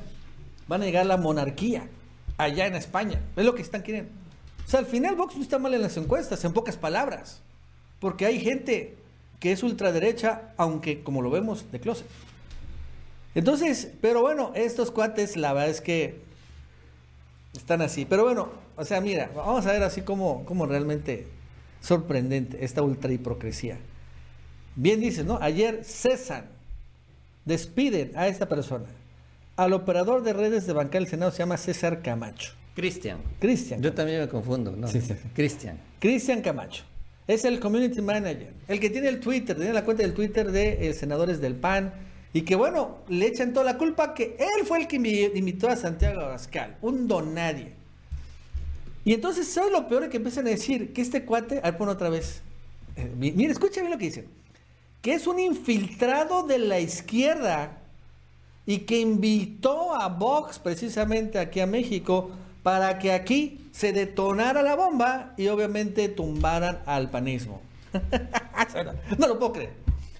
[0.68, 1.86] Van a llegar a la monarquía
[2.42, 3.20] allá en España.
[3.36, 4.10] Es lo que están queriendo.
[4.66, 7.40] O sea, al final Vox no está mal en las encuestas, en pocas palabras.
[7.98, 8.96] Porque hay gente
[9.40, 12.06] que es ultraderecha, aunque como lo vemos, de closet.
[13.34, 16.20] Entonces, pero bueno, estos cuates, la verdad es que
[17.54, 18.04] están así.
[18.04, 21.26] Pero bueno, o sea, mira, vamos a ver así como, como realmente
[21.80, 23.78] sorprendente esta ultra hipocresía.
[24.76, 25.38] Bien dices, ¿no?
[25.40, 26.46] Ayer cesan,
[27.44, 28.86] despiden a esta persona.
[29.60, 32.52] Al operador de redes de banca del Senado se llama César Camacho.
[32.74, 33.18] Cristian.
[33.40, 33.82] Cristian.
[33.82, 34.88] Yo también me confundo, ¿no?
[34.88, 35.12] Sí, sí.
[35.34, 35.78] Cristian.
[35.98, 36.82] Cristian Camacho.
[37.28, 40.88] Es el community manager, el que tiene el Twitter, tiene la cuenta del Twitter de
[40.88, 41.92] eh, senadores del PAN.
[42.32, 45.68] Y que bueno, le echan toda la culpa que él fue el que invi- invitó
[45.68, 47.74] a Santiago Abascal, un don nadie.
[49.04, 50.08] Y entonces, ¿sabes lo peor?
[50.08, 52.40] Que empiezan a decir que este cuate, a ver, pon otra vez.
[52.96, 54.24] Eh, mi- mira, escucha bien lo que dicen.
[55.02, 57.76] Que es un infiltrado de la izquierda
[58.70, 62.30] y que invitó a Vox precisamente aquí a México
[62.62, 67.60] para que aquí se detonara la bomba y obviamente tumbaran al panismo.
[69.18, 69.72] no lo puedo creer.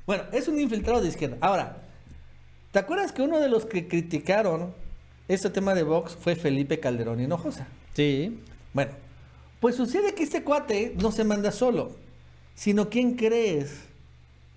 [0.04, 1.36] Bueno, es un infiltrado de izquierda.
[1.40, 1.76] Ahora,
[2.72, 4.74] ¿te acuerdas que uno de los que criticaron
[5.28, 7.68] este tema de Vox fue Felipe Calderón Hinojosa?
[7.94, 8.36] Sí.
[8.72, 8.90] Bueno,
[9.60, 11.92] pues sucede que este cuate no se manda solo,
[12.56, 13.78] sino ¿quién crees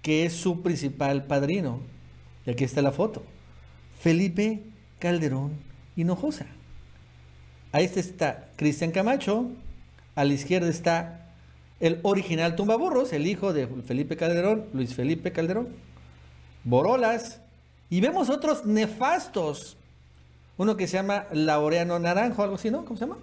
[0.02, 1.80] que es su principal padrino?
[2.48, 3.22] Y aquí está la foto.
[4.04, 4.60] Felipe
[5.00, 5.54] Calderón
[5.96, 6.46] Hinojosa.
[7.72, 9.48] A este está Cristian Camacho,
[10.16, 11.22] a la izquierda está
[11.80, 15.70] el original Tumbaburros, el hijo de Felipe Calderón, Luis Felipe Calderón,
[16.66, 17.40] Borolas,
[17.90, 19.78] y vemos otros nefastos.
[20.58, 22.84] Uno que se llama Laureano Naranjo, algo así, ¿no?
[22.84, 23.20] ¿Cómo se llama?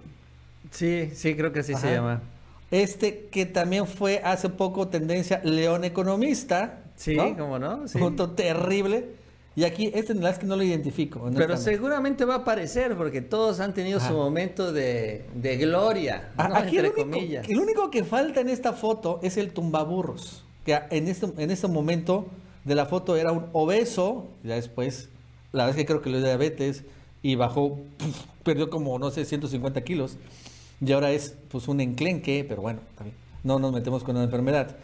[0.71, 1.81] Sí, sí, creo que así Ajá.
[1.81, 2.21] se llama.
[2.71, 6.79] Este que también fue hace poco tendencia León Economista.
[6.95, 7.37] Sí, ¿no?
[7.37, 7.87] ¿cómo no?
[7.87, 7.99] Sí.
[8.35, 9.20] Terrible.
[9.55, 11.29] Y aquí, este en que no lo identifico.
[11.35, 14.07] Pero seguramente va a aparecer porque todos han tenido Ajá.
[14.07, 16.55] su momento de, de gloria, A- ¿no?
[16.55, 17.49] Ah, Aquí el entre único, comillas.
[17.49, 20.45] el único que falta en esta foto es el tumbaburros.
[20.65, 22.27] Que en este, en este momento
[22.63, 24.27] de la foto era un obeso.
[24.43, 25.09] Ya después,
[25.51, 26.83] la verdad es que creo que le dio diabetes
[27.21, 30.17] y bajó, puf, perdió como, no sé, 150 kilos.
[30.79, 34.77] Y ahora es pues un enclenque, pero bueno, también no nos metemos con la enfermedad.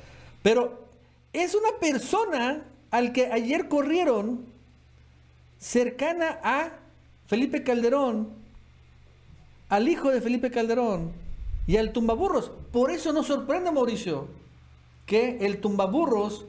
[0.44, 0.84] Pero
[1.32, 4.57] es una persona al que ayer corrieron
[5.60, 6.72] cercana a
[7.28, 8.30] Felipe Calderón,
[9.70, 11.12] al hijo de Felipe Calderón
[11.66, 12.52] y al tumbaburros.
[12.72, 14.28] Por eso nos sorprende, Mauricio,
[15.06, 16.46] que el tumbaburros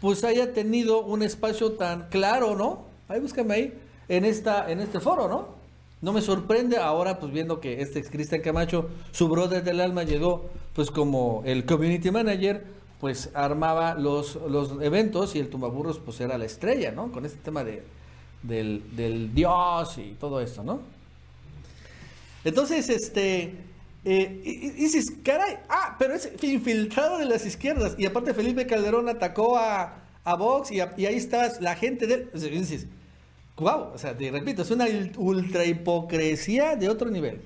[0.00, 2.84] pues haya tenido un espacio tan claro, ¿no?
[3.08, 5.60] Ahí búscame ahí, en, esta, en este foro, ¿no?
[6.00, 10.46] No me sorprende ahora, pues viendo que este Cristian Camacho, su brother del alma, llegó
[10.74, 12.64] pues como el community manager,
[13.00, 17.12] pues armaba los, los eventos y el tumbaburros pues era la estrella, ¿no?
[17.12, 17.82] Con este tema de,
[18.42, 20.80] del, del dios y todo esto, ¿no?
[22.44, 23.54] Entonces, este,
[24.04, 27.94] eh, y- y dices, caray, ah, pero es infiltrado de las izquierdas.
[27.98, 32.06] Y aparte Felipe Calderón atacó a, a Vox y, a- y ahí está la gente
[32.06, 32.30] de él.
[32.32, 32.86] Dices,
[33.56, 34.86] wow, o sea, te repito, es una
[35.18, 37.42] ultra hipocresía de otro nivel.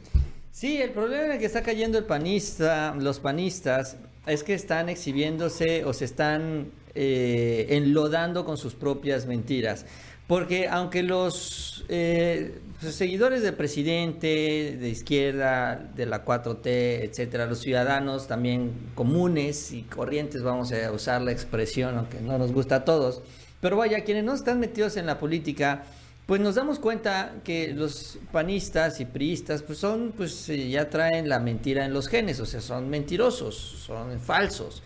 [0.53, 4.89] Sí, el problema en el que está cayendo el panista, los panistas, es que están
[4.89, 9.85] exhibiéndose o se están eh, enlodando con sus propias mentiras.
[10.27, 17.61] Porque aunque los eh, pues, seguidores del presidente, de izquierda, de la 4T, etcétera, los
[17.61, 22.85] ciudadanos también comunes y corrientes, vamos a usar la expresión, aunque no nos gusta a
[22.85, 23.23] todos,
[23.61, 25.85] pero vaya, quienes no están metidos en la política,
[26.27, 31.29] pues nos damos cuenta que los panistas y priistas pues son pues eh, ya traen
[31.29, 34.83] la mentira en los genes, o sea, son mentirosos, son falsos.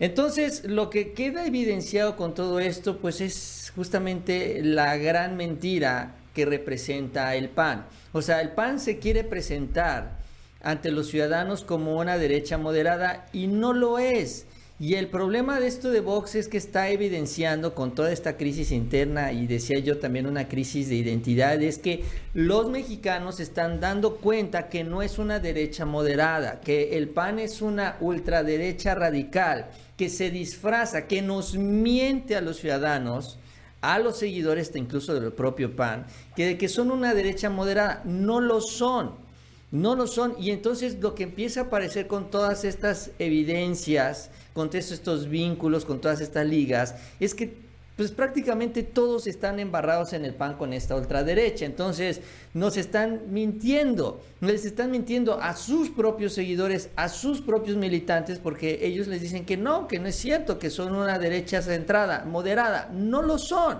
[0.00, 3.34] Entonces, lo que queda evidenciado con todo esto pues es
[3.74, 7.86] justamente la gran mentira que representa el PAN.
[8.12, 10.18] O sea, el PAN se quiere presentar
[10.62, 14.46] ante los ciudadanos como una derecha moderada y no lo es.
[14.80, 18.70] Y el problema de esto de Vox es que está evidenciando con toda esta crisis
[18.70, 24.18] interna y decía yo también una crisis de identidad, es que los mexicanos están dando
[24.18, 30.08] cuenta que no es una derecha moderada, que el PAN es una ultraderecha radical, que
[30.08, 33.40] se disfraza, que nos miente a los ciudadanos
[33.80, 38.60] a los seguidores incluso del propio PAN, que que son una derecha moderada, no lo
[38.60, 39.28] son.
[39.70, 40.34] No lo son.
[40.38, 45.84] Y entonces lo que empieza a aparecer con todas estas evidencias, con todos estos vínculos,
[45.84, 47.67] con todas estas ligas, es que
[47.98, 51.66] pues prácticamente todos están embarrados en el pan con esta ultraderecha.
[51.66, 52.20] Entonces
[52.54, 58.86] nos están mintiendo, les están mintiendo a sus propios seguidores, a sus propios militantes, porque
[58.86, 62.88] ellos les dicen que no, que no es cierto, que son una derecha centrada, moderada.
[62.92, 63.78] No lo son.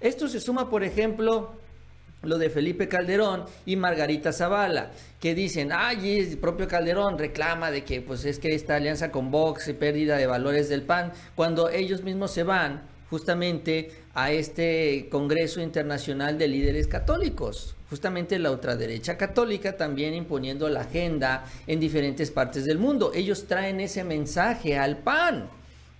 [0.00, 1.52] Esto se suma, por ejemplo,
[2.22, 7.84] lo de Felipe Calderón y Margarita Zavala, que dicen, ay, el propio Calderón reclama de
[7.84, 11.68] que pues es que esta alianza con Vox y pérdida de valores del PAN, cuando
[11.68, 19.16] ellos mismos se van justamente a este Congreso Internacional de Líderes Católicos, justamente la ultraderecha
[19.16, 23.12] católica también imponiendo la agenda en diferentes partes del mundo.
[23.14, 25.48] Ellos traen ese mensaje al PAN.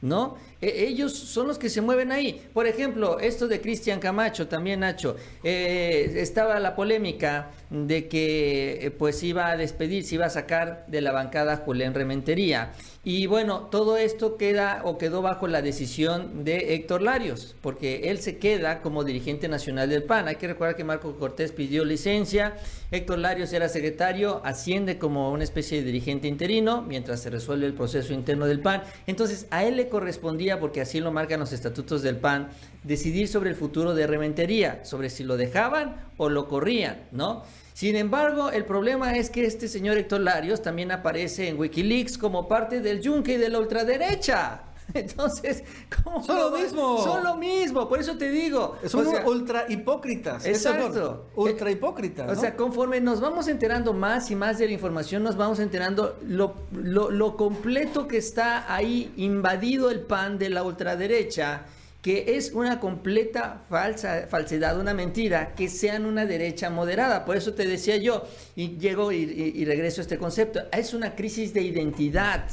[0.00, 0.36] ¿no?
[0.60, 2.42] E, ellos son los que se mueven ahí.
[2.52, 8.90] Por ejemplo, esto de Cristian Camacho, también Nacho, eh, estaba la polémica de que eh,
[8.90, 12.72] pues iba a despedir, se iba a sacar de la bancada Julián Rementería.
[13.04, 18.18] Y bueno, todo esto queda o quedó bajo la decisión de Héctor Larios, porque él
[18.18, 20.28] se queda como dirigente nacional del PAN.
[20.28, 22.56] Hay que recordar que Marco Cortés pidió licencia,
[22.90, 27.74] Héctor Larios era secretario, asciende como una especie de dirigente interino mientras se resuelve el
[27.74, 28.82] proceso interno del PAN.
[29.06, 32.48] Entonces, a él le correspondía, porque así lo marcan los estatutos del PAN,
[32.84, 37.44] decidir sobre el futuro de Rementería, sobre si lo dejaban o lo corrían, ¿no?
[37.74, 42.48] Sin embargo, el problema es que este señor Héctor Larios también aparece en Wikileaks como
[42.48, 44.62] parte del yunque de la ultraderecha.
[44.94, 45.62] Entonces,
[46.02, 47.02] ¿cómo son lo mismo?
[47.02, 48.76] Son lo mismo, por eso te digo.
[48.86, 50.46] Son ultra hipócritas.
[50.46, 51.26] Exacto.
[51.34, 52.36] ultra hipócritas.
[52.36, 56.18] O sea, conforme nos vamos enterando más y más de la información, nos vamos enterando
[56.26, 61.66] lo, lo completo que está ahí invadido el pan de la ultraderecha
[62.02, 67.24] que es una completa falsa, falsedad, una mentira, que sean una derecha moderada.
[67.24, 68.24] Por eso te decía yo,
[68.54, 72.44] y llego y, regreso a este concepto, es una crisis de identidad,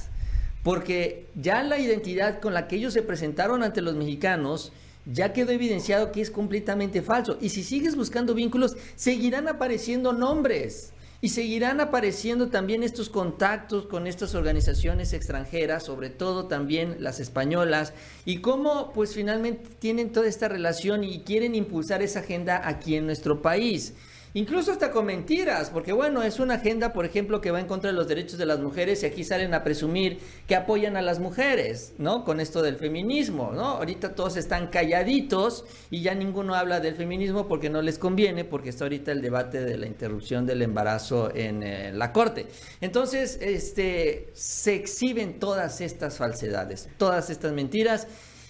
[0.65, 4.71] porque ya la identidad con la que ellos se presentaron ante los mexicanos,
[5.05, 7.37] ya quedó evidenciado que es completamente falso.
[7.39, 10.91] Y si sigues buscando vínculos, seguirán apareciendo nombres.
[11.21, 17.93] Y seguirán apareciendo también estos contactos con estas organizaciones extranjeras, sobre todo también las españolas,
[18.25, 23.05] y cómo pues finalmente tienen toda esta relación y quieren impulsar esa agenda aquí en
[23.05, 23.93] nuestro país.
[24.35, 27.91] Incluso hasta con mentiras, porque bueno, es una agenda, por ejemplo, que va en contra
[27.91, 31.19] de los derechos de las mujeres y aquí salen a presumir que apoyan a las
[31.19, 32.25] mujeres, ¿no?
[32.25, 33.63] Con esto del feminismo, ¿no?
[33.63, 38.71] Ahorita todos están calladitos y ya ninguno habla del feminismo porque no les conviene, porque
[38.71, 42.47] está ahorita el debate de la interrupción del embarazo en eh, la corte.
[42.81, 48.05] Entonces, este, se exhiben todas estas falsedades, todas estas mentiras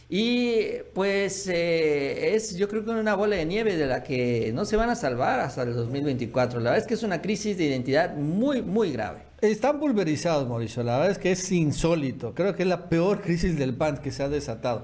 [0.07, 4.65] y pues eh, es yo creo que una bola de nieve de la que no
[4.65, 6.59] se van a salvar hasta el 2024.
[6.59, 9.23] La verdad es que es una crisis de identidad muy, muy grave.
[9.41, 10.83] Están pulverizados, Mauricio.
[10.83, 12.35] La verdad es que es insólito.
[12.35, 14.83] Creo que es la peor crisis del PAN que se ha desatado.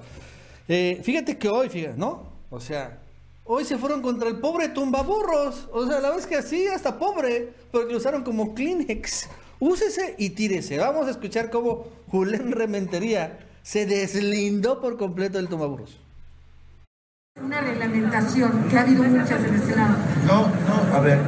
[0.67, 2.31] Eh, fíjate que hoy, fíjate, ¿no?
[2.49, 2.99] O sea,
[3.43, 5.69] hoy se fueron contra el pobre tumbaburros.
[5.71, 9.29] O sea, la verdad es que así, hasta pobre, porque lo usaron como Kleenex.
[9.59, 10.79] Úsese y tírese.
[10.79, 15.99] Vamos a escuchar cómo Julián Rementería se deslindó por completo del tomaburros.
[17.41, 19.95] Una reglamentación que ha habido muchas en este lado.
[20.27, 21.19] No, no, a ver,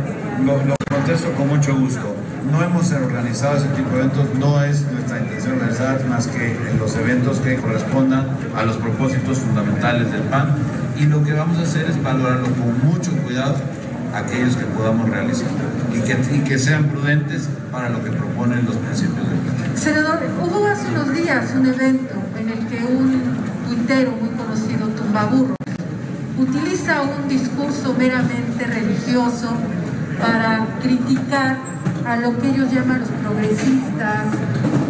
[0.43, 2.15] lo, contesto con mucho gusto.
[2.52, 6.96] No hemos organizado ese tipo de eventos, no es nuestra intención organizar más que los
[6.98, 10.56] eventos que correspondan a los propósitos fundamentales del PAN
[11.00, 13.56] y lo que vamos a hacer es valorarlo con mucho cuidado
[14.13, 15.48] aquellos que podamos realizar
[15.93, 19.78] y que, y que sean prudentes para lo que proponen los principios del plan.
[19.78, 22.23] Senador, hubo hace unos días un evento
[22.74, 23.22] que un
[23.68, 25.56] tuitero muy conocido, Tumbaburro,
[26.38, 29.50] utiliza un discurso meramente religioso
[30.20, 31.58] para criticar
[32.06, 34.26] a lo que ellos llaman los progresistas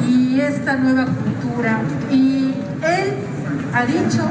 [0.07, 1.81] y esta nueva cultura.
[2.11, 3.13] Y él
[3.73, 4.29] ha dicho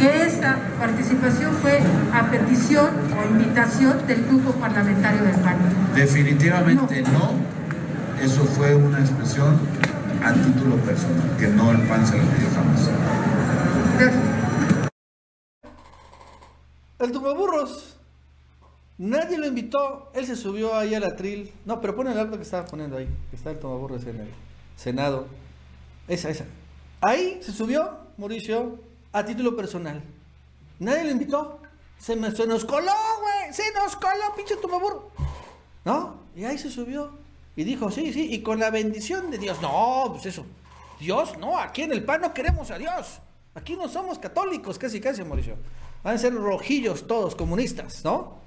[0.00, 1.80] que esa participación fue
[2.12, 5.56] a petición o invitación del grupo parlamentario del PAN.
[5.94, 7.34] Definitivamente no.
[8.24, 9.58] Eso fue una expresión
[10.22, 12.90] a título personal, que no el PAN se lo pidió jamás.
[16.98, 17.96] El burros
[18.98, 20.10] Nadie lo invitó.
[20.12, 21.50] Él se subió ahí al atril.
[21.64, 23.08] No, pero pone el acto que estaba poniendo ahí.
[23.30, 24.28] Que está el tomaburros en el
[24.76, 25.26] Senado.
[26.06, 26.44] Esa, esa.
[27.00, 28.78] Ahí se subió Mauricio
[29.12, 30.02] a título personal.
[30.78, 31.60] Nadie lo invitó.
[31.98, 33.54] Se, me, se nos coló, güey.
[33.54, 35.10] Se nos coló, pinche tomaburro.
[35.86, 36.16] ¿No?
[36.36, 37.10] Y ahí se subió.
[37.60, 38.32] Y dijo, sí, sí.
[38.32, 39.60] Y con la bendición de Dios.
[39.60, 40.46] No, pues eso.
[40.98, 41.58] Dios, no.
[41.58, 43.20] Aquí en el PAN no queremos a Dios.
[43.54, 45.56] Aquí no somos católicos, casi, casi, Mauricio.
[46.02, 48.38] Van a ser rojillos todos, comunistas, ¿no?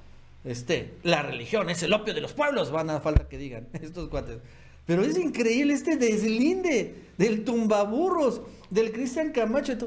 [0.43, 4.09] Este, la religión es el opio de los pueblos, van a falta que digan estos
[4.09, 4.39] cuates.
[4.87, 9.77] Pero es increíble este deslinde del tumbaburros, del Cristian Camacho.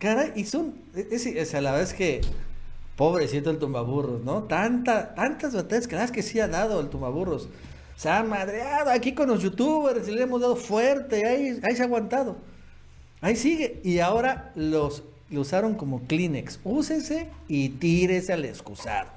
[0.00, 2.20] Caray, y son, es, a la vez que,
[2.96, 4.42] pobrecito el tumbaburros, ¿no?
[4.42, 7.48] Tanta, tantas batallas que, que sí ha dado el tumbaburros.
[7.96, 11.86] Se ha madreado aquí con los youtubers, le hemos dado fuerte, ahí, ahí se ha
[11.86, 12.36] aguantado.
[13.20, 13.80] Ahí sigue.
[13.82, 16.60] Y ahora los lo usaron como Kleenex.
[16.64, 19.16] Úsese y tírese al excusado.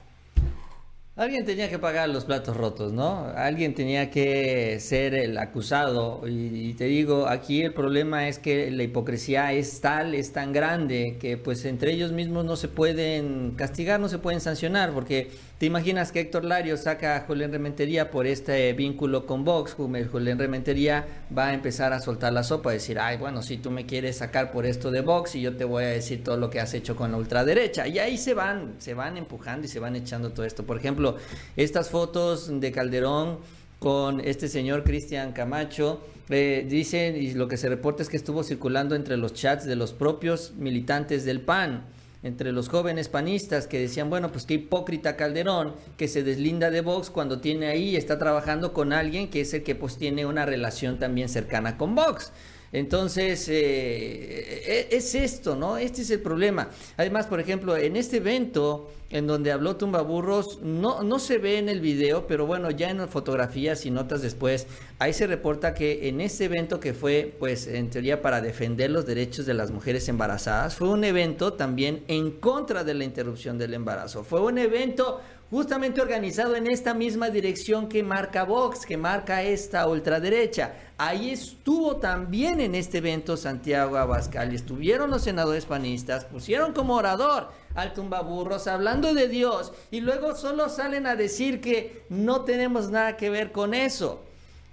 [1.15, 3.25] Alguien tenía que pagar los platos rotos, ¿no?
[3.35, 6.21] Alguien tenía que ser el acusado.
[6.25, 11.17] Y, te digo, aquí el problema es que la hipocresía es tal, es tan grande,
[11.19, 15.65] que pues entre ellos mismos no se pueden castigar, no se pueden sancionar, porque te
[15.65, 21.05] imaginas que Héctor Lario saca a Julián Rementería por este vínculo con Vox, Julián Rementería
[21.37, 24.51] va a empezar a soltar la sopa, decir, ay, bueno, si tú me quieres sacar
[24.51, 26.95] por esto de Vox y yo te voy a decir todo lo que has hecho
[26.95, 27.85] con la ultraderecha.
[27.87, 30.65] Y ahí se van, se van empujando y se van echando todo esto.
[30.65, 31.17] Por ejemplo,
[31.57, 33.39] estas fotos de Calderón
[33.79, 36.01] con este señor Cristian Camacho.
[36.29, 39.75] Eh, dice, y lo que se reporta es que estuvo circulando entre los chats de
[39.75, 41.85] los propios militantes del PAN,
[42.21, 46.81] entre los jóvenes panistas que decían, bueno, pues qué hipócrita Calderón, que se deslinda de
[46.81, 50.45] Vox cuando tiene ahí, está trabajando con alguien que es el que pues tiene una
[50.45, 52.31] relación también cercana con Vox.
[52.71, 55.77] Entonces, eh, e, es esto, ¿no?
[55.77, 56.69] Este es el problema.
[56.97, 61.67] Además, por ejemplo, en este evento en donde habló Tumbaburros, no, no se ve en
[61.67, 64.67] el video, pero bueno, ya en fotografías y notas después,
[64.99, 69.05] ahí se reporta que en este evento que fue, pues, en teoría para defender los
[69.05, 73.73] derechos de las mujeres embarazadas, fue un evento también en contra de la interrupción del
[73.73, 74.23] embarazo.
[74.23, 79.87] Fue un evento justamente organizado en esta misma dirección que marca Vox, que marca esta
[79.87, 80.73] ultraderecha.
[80.97, 87.49] Ahí estuvo también en este evento Santiago Abascal estuvieron los senadores panistas, pusieron como orador
[87.75, 93.17] al tumbaburros hablando de Dios y luego solo salen a decir que no tenemos nada
[93.17, 94.23] que ver con eso.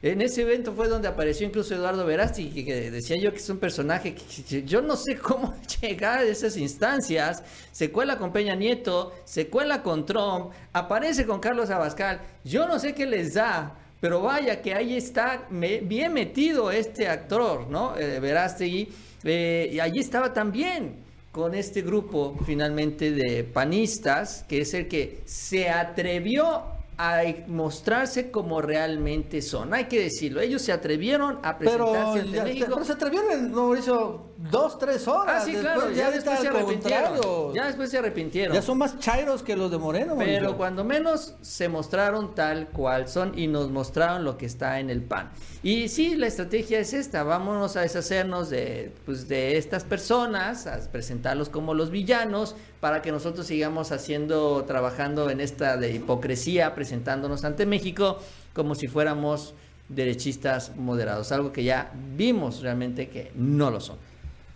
[0.02, 3.58] En ese evento fue donde apareció incluso Eduardo Verasti, que decía yo que es un
[3.58, 7.42] personaje que yo no sé cómo llegar a esas instancias.
[7.72, 12.20] Se cuela con Peña Nieto, se cuela con Trump, aparece con Carlos Abascal.
[12.44, 17.66] Yo no sé qué les da, pero vaya que ahí está bien metido este actor,
[17.66, 17.96] ¿no?
[17.96, 18.88] Eh, Verástegui.
[19.24, 21.05] Eh, y allí estaba también
[21.36, 26.62] con este grupo finalmente de panistas, que es el que se atrevió
[26.98, 29.74] a mostrarse como realmente son.
[29.74, 32.66] Hay que decirlo, ellos se atrevieron a presentarse pero, México.
[32.70, 35.42] Pero se atrevieron, Mauricio, dos, tres horas.
[35.42, 37.54] Ah, sí, claro, ya después se arrepintieron.
[37.54, 38.54] Ya después se arrepintieron.
[38.54, 40.14] Ya son más chairos que los de Moreno.
[40.18, 44.88] Pero cuando menos se mostraron tal cual son y nos mostraron lo que está en
[44.88, 45.30] el pan.
[45.62, 50.78] Y sí, la estrategia es esta, vámonos a deshacernos de, pues, de estas personas, a
[50.90, 57.44] presentarlos como los villanos, para que nosotros sigamos haciendo, trabajando en esta de hipocresía, presentándonos
[57.44, 58.20] ante México
[58.52, 59.54] como si fuéramos
[59.88, 63.96] derechistas moderados, algo que ya vimos realmente que no lo son.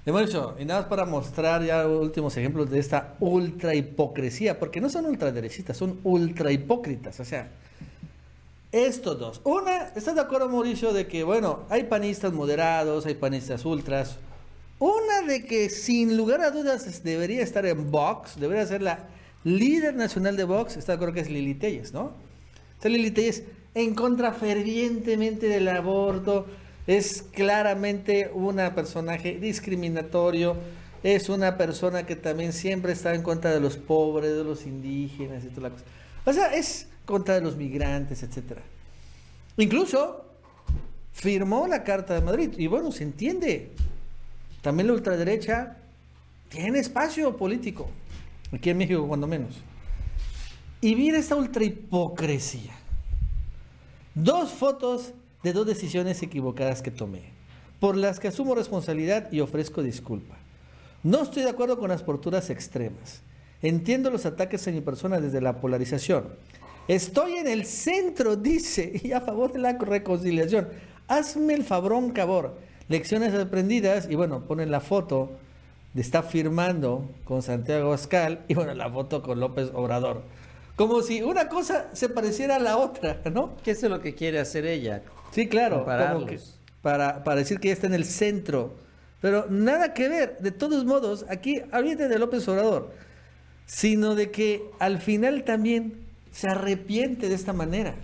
[0.06, 5.06] y nada más para mostrar ya últimos ejemplos de esta ultra hipocresía, porque no son
[5.06, 7.48] ultraderechistas, son ultra hipócritas, o sea,
[8.70, 9.40] estos dos.
[9.42, 14.18] Una, ¿estás de acuerdo, Mauricio, de que, bueno, hay panistas moderados, hay panistas ultras?
[14.80, 19.06] Una de que sin lugar a dudas debería estar en Vox, debería ser la
[19.44, 22.12] líder nacional de Vox, está acuerdo que es Lili Telles, ¿no?
[22.76, 26.46] Está Lili Telles en contra fervientemente del aborto,
[26.86, 30.56] es claramente una personaje discriminatorio,
[31.02, 35.44] es una persona que también siempre está en contra de los pobres, de los indígenas
[35.44, 35.84] y toda la cosa.
[36.24, 38.62] O sea, es contra de los migrantes, etcétera.
[39.58, 40.24] Incluso
[41.12, 42.52] firmó la Carta de Madrid.
[42.56, 43.72] Y bueno, se entiende.
[44.62, 45.76] También la ultraderecha
[46.48, 47.88] tiene espacio político.
[48.52, 49.56] Aquí en México, cuando menos.
[50.80, 52.72] Y mira esta ultrahipocresía.
[54.14, 57.22] Dos fotos de dos decisiones equivocadas que tomé,
[57.78, 60.36] por las que asumo responsabilidad y ofrezco disculpa.
[61.02, 63.22] No estoy de acuerdo con las posturas extremas.
[63.62, 66.28] Entiendo los ataques a mi persona desde la polarización.
[66.88, 70.68] Estoy en el centro, dice, y a favor de la reconciliación.
[71.08, 72.58] Hazme el fabrón, cabor.
[72.90, 75.30] Lecciones aprendidas, y bueno, ponen la foto
[75.94, 80.22] de está firmando con Santiago Ascal, y bueno, la foto con López Obrador.
[80.74, 83.56] Como si una cosa se pareciera a la otra, ¿no?
[83.62, 85.02] ¿Qué es lo que quiere hacer ella?
[85.30, 85.84] Sí, claro.
[85.84, 86.40] Como que
[86.82, 88.74] para, para decir que ella está en el centro.
[89.20, 90.38] Pero nada que ver.
[90.40, 92.90] De todos modos, aquí, olvídate de López Obrador,
[93.66, 97.94] sino de que al final también se arrepiente de esta manera.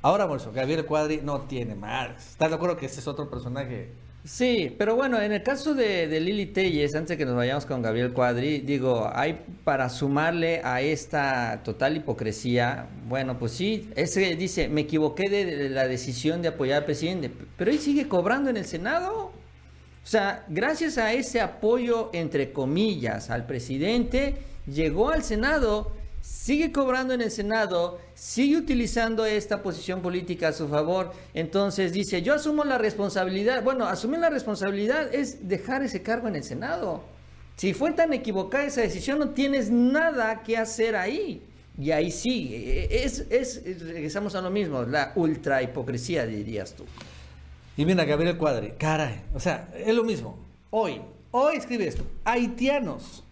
[0.00, 2.30] Ahora, por eso, Gabriel Cuadri no tiene más.
[2.30, 4.02] ¿Estás de acuerdo que ese es otro personaje?
[4.26, 7.82] Sí, pero bueno, en el caso de, de Lili Telles, antes que nos vayamos con
[7.82, 14.68] Gabriel Cuadri, digo, hay para sumarle a esta total hipocresía, bueno, pues sí, ese dice,
[14.68, 18.64] me equivoqué de la decisión de apoyar al presidente, pero él sigue cobrando en el
[18.64, 19.24] Senado.
[19.26, 25.92] O sea, gracias a ese apoyo, entre comillas, al presidente, llegó al Senado,
[26.24, 31.12] sigue cobrando en el Senado, sigue utilizando esta posición política a su favor.
[31.34, 33.62] Entonces dice, yo asumo la responsabilidad.
[33.62, 37.02] Bueno, asumir la responsabilidad es dejar ese cargo en el Senado.
[37.56, 41.42] Si fue tan equivocada esa decisión, no tienes nada que hacer ahí.
[41.78, 46.84] Y ahí sí, es, es, regresamos a lo mismo, la ultra hipocresía, dirías tú.
[47.76, 50.38] Y mira, Gabriel Cuadri, caray, o sea, es lo mismo.
[50.70, 51.00] Hoy,
[51.32, 53.23] hoy escribe esto, haitianos,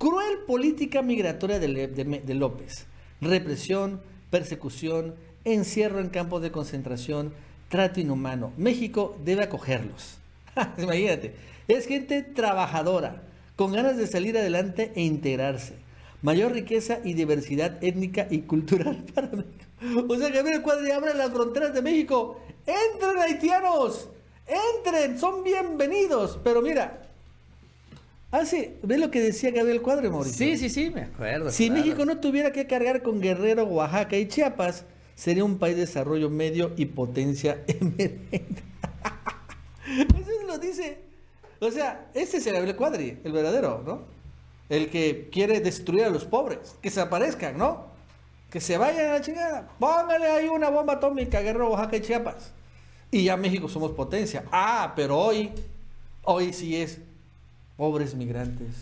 [0.00, 2.86] cruel política migratoria de, López,
[3.20, 7.34] represión, persecución, encierro en campos de concentración,
[7.68, 8.54] trato inhumano.
[8.56, 10.16] México debe acogerlos.
[10.78, 11.34] Imagínate,
[11.68, 13.24] es gente trabajadora,
[13.56, 15.74] con ganas de salir adelante e integrarse.
[16.22, 20.06] Mayor riqueza y diversidad étnica y cultural para México.
[20.08, 22.40] O sea, Gabriel Cuadri abre las fronteras de México.
[22.66, 24.08] ¡Entren haitianos!
[24.46, 25.18] ¡Entren!
[25.18, 26.38] Son bienvenidos.
[26.42, 27.09] Pero mira,
[28.30, 30.46] hace, ve lo que decía Gabriel Cuadri, Mauricio.
[30.46, 31.50] Sí, sí, sí, me acuerdo.
[31.50, 31.80] Si claro.
[31.80, 36.30] México no tuviera que cargar con Guerrero, Oaxaca y Chiapas, sería un país de desarrollo
[36.30, 38.62] medio y potencia emergente.
[39.86, 40.98] Eso lo dice.
[41.60, 44.02] O sea, ese es el Gabriel Cuadri, el verdadero, ¿no?
[44.68, 47.90] El que quiere destruir a los pobres, que se aparezcan, ¿no?
[48.50, 49.68] Que se vayan a la chingada.
[49.78, 52.52] Póngale ahí una bomba atómica a Guerrero, Oaxaca y Chiapas.
[53.10, 54.44] Y ya México somos potencia.
[54.52, 55.50] Ah, pero hoy,
[56.22, 57.00] hoy sí es
[57.80, 58.74] pobres migrantes,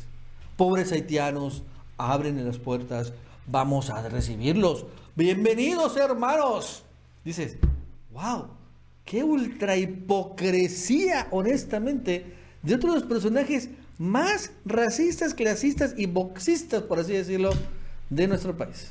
[0.57, 1.63] pobres haitianos,
[1.99, 3.13] abren las puertas,
[3.47, 4.87] vamos a recibirlos.
[5.15, 6.83] Bienvenidos, hermanos.
[7.25, 7.59] Dices,
[8.13, 8.49] wow,
[9.05, 13.69] qué ultra hipocresía, honestamente, de otro de los personajes
[13.99, 17.51] más racistas, clasistas y boxistas, por así decirlo,
[18.11, 18.89] de nuestro país.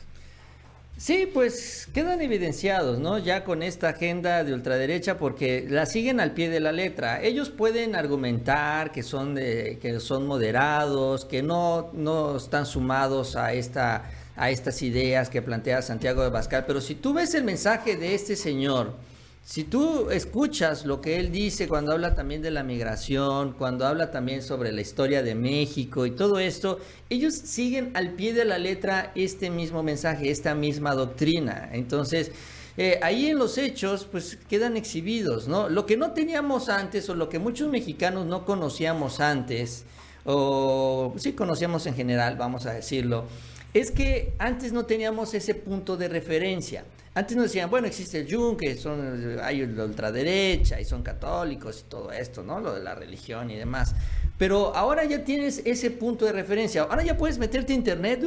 [0.98, 3.20] Sí, pues quedan evidenciados, ¿no?
[3.20, 7.22] Ya con esta agenda de ultraderecha, porque la siguen al pie de la letra.
[7.22, 13.54] Ellos pueden argumentar que son de, que son moderados, que no, no están sumados a
[13.54, 17.95] esta, a estas ideas que plantea Santiago de Bascal, pero si tú ves el mensaje
[17.95, 18.93] de este señor,
[19.48, 24.12] si tú escuchas lo que él dice cuando habla también de la migración, cuando habla
[24.12, 26.80] también sobre la historia de México y todo esto,
[27.10, 31.70] ellos siguen al pie de la letra este mismo mensaje, esta misma doctrina.
[31.72, 32.34] Entonces,
[32.76, 35.70] eh, ahí en los hechos, pues quedan exhibidos, ¿no?
[35.70, 39.86] Lo que no teníamos antes o lo que muchos mexicanos no conocíamos antes,
[40.26, 43.24] o sí conocíamos en general, vamos a decirlo,
[43.74, 46.84] es que antes no teníamos ese punto de referencia.
[47.18, 51.89] Antes nos decían, bueno, existe el yunque, son, hay la ultraderecha y son católicos y
[51.89, 52.59] todo esto, ¿no?
[52.59, 53.95] Lo de la religión y demás.
[54.38, 56.84] Pero ahora ya tienes ese punto de referencia.
[56.84, 58.24] Ahora ya puedes meterte a internet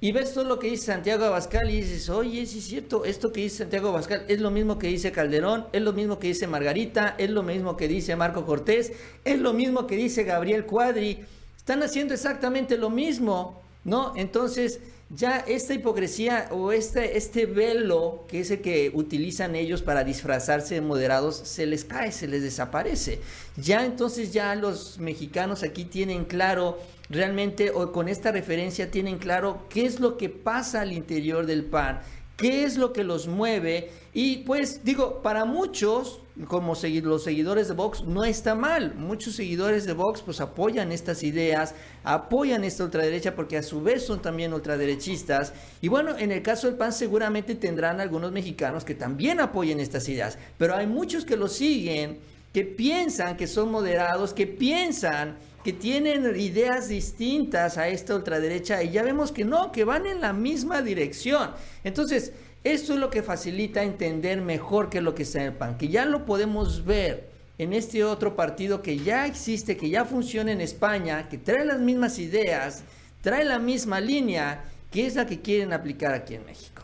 [0.00, 3.32] y ves todo lo que dice Santiago Abascal y dices, oye, sí es cierto, esto
[3.32, 6.46] que dice Santiago Abascal es lo mismo que dice Calderón, es lo mismo que dice
[6.46, 8.92] Margarita, es lo mismo que dice Marco Cortés,
[9.26, 11.22] es lo mismo que dice Gabriel Cuadri.
[11.58, 14.14] Están haciendo exactamente lo mismo, ¿no?
[14.16, 20.02] Entonces, ya esta hipocresía o este, este velo que es el que utilizan ellos para
[20.02, 23.20] disfrazarse de moderados, se les cae, se les desaparece.
[23.56, 26.78] Ya entonces ya los mexicanos aquí tienen claro
[27.08, 31.64] realmente, o con esta referencia tienen claro qué es lo que pasa al interior del
[31.64, 32.00] PAN,
[32.36, 37.74] qué es lo que los mueve y pues digo, para muchos, como los seguidores de
[37.74, 38.94] Vox, no está mal.
[38.94, 44.06] Muchos seguidores de Vox pues apoyan estas ideas, apoyan esta ultraderecha porque a su vez
[44.06, 45.52] son también ultraderechistas.
[45.82, 50.08] Y bueno, en el caso del PAN seguramente tendrán algunos mexicanos que también apoyen estas
[50.08, 52.18] ideas, pero hay muchos que lo siguen,
[52.54, 58.92] que piensan que son moderados, que piensan que tienen ideas distintas a esta ultraderecha y
[58.92, 61.50] ya vemos que no, que van en la misma dirección.
[61.82, 62.32] Entonces,
[62.72, 66.24] esto es lo que facilita entender mejor qué es lo que está que ya lo
[66.24, 71.38] podemos ver en este otro partido que ya existe, que ya funciona en España, que
[71.38, 72.84] trae las mismas ideas,
[73.22, 76.82] trae la misma línea, que es la que quieren aplicar aquí en México.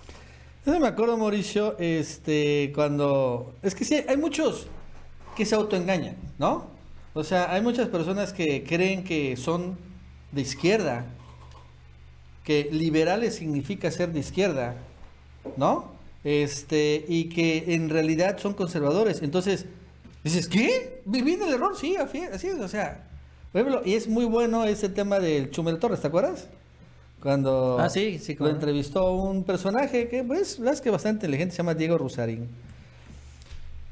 [0.64, 3.54] Yo me acuerdo, Mauricio, este, cuando...
[3.62, 4.68] Es que sí, hay muchos
[5.36, 6.70] que se autoengañan, ¿no?
[7.14, 9.76] O sea, hay muchas personas que creen que son
[10.30, 11.04] de izquierda
[12.44, 14.76] que liberales significa ser de izquierda,
[15.56, 15.92] ¿no?
[16.24, 19.22] Este, y que en realidad son conservadores.
[19.22, 19.66] Entonces,
[20.22, 21.02] dices, ¿qué?
[21.04, 21.76] ¿Viví en el error?
[21.76, 23.08] Sí, así es, o sea.
[23.52, 26.48] Por ejemplo, y es muy bueno ese tema del Chumel Torres, ¿te acuerdas?
[27.22, 31.58] Cuando ah, sí, sí, lo entrevistó un personaje que, pues, es que bastante inteligente, se
[31.58, 32.48] llama Diego Rusarín.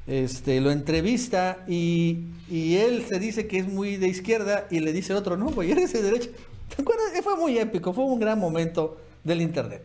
[0.06, 4.92] Este, lo entrevista y, y, él se dice que es muy de izquierda y le
[4.92, 6.30] dice el otro, no, güey, eres de derecha.
[6.74, 7.12] ¿Te acuerdas?
[7.22, 9.82] Fue muy épico, fue un gran momento del Internet.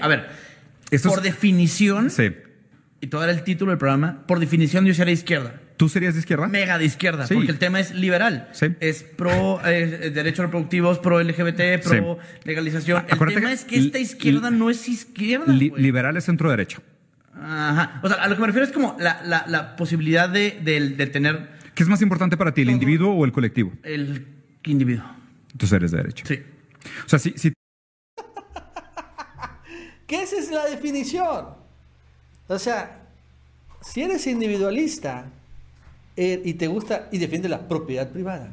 [0.00, 0.28] A ver,
[1.02, 2.30] por definición, sí.
[3.00, 5.60] y todo era el título del programa, por definición yo sería izquierda.
[5.76, 6.46] ¿Tú serías de izquierda?
[6.46, 8.48] Mega de izquierda, porque el tema es liberal.
[8.52, 8.66] Sí.
[8.78, 13.04] Es pro eh, derechos reproductivos, pro LGBT, pro legalización.
[13.08, 15.52] El tema es que esta izquierda no es izquierda.
[15.52, 16.78] liberal es centro derecha.
[17.34, 18.00] Ajá.
[18.02, 21.06] O sea, a lo que me refiero es como la, la, la posibilidad de, de,
[21.06, 21.48] tener.
[21.74, 23.72] ¿Qué es más importante para ti, el individuo o el colectivo?
[23.82, 24.26] El
[24.64, 25.04] individuo.
[25.50, 26.24] Entonces eres de derecha.
[26.26, 26.40] Sí.
[27.04, 27.52] O sea, si, si
[30.12, 31.46] ¿Qué esa es la definición?
[32.46, 33.00] O sea,
[33.80, 35.24] si eres individualista
[36.18, 38.50] eh, y te gusta y defiende la propiedad privada,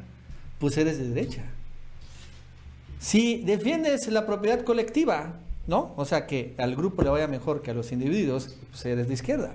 [0.58, 1.44] pues eres de derecha.
[2.98, 5.34] Si defiendes la propiedad colectiva,
[5.66, 5.92] ¿no?
[5.98, 9.12] O sea, que al grupo le vaya mejor que a los individuos, pues eres de
[9.12, 9.52] izquierda.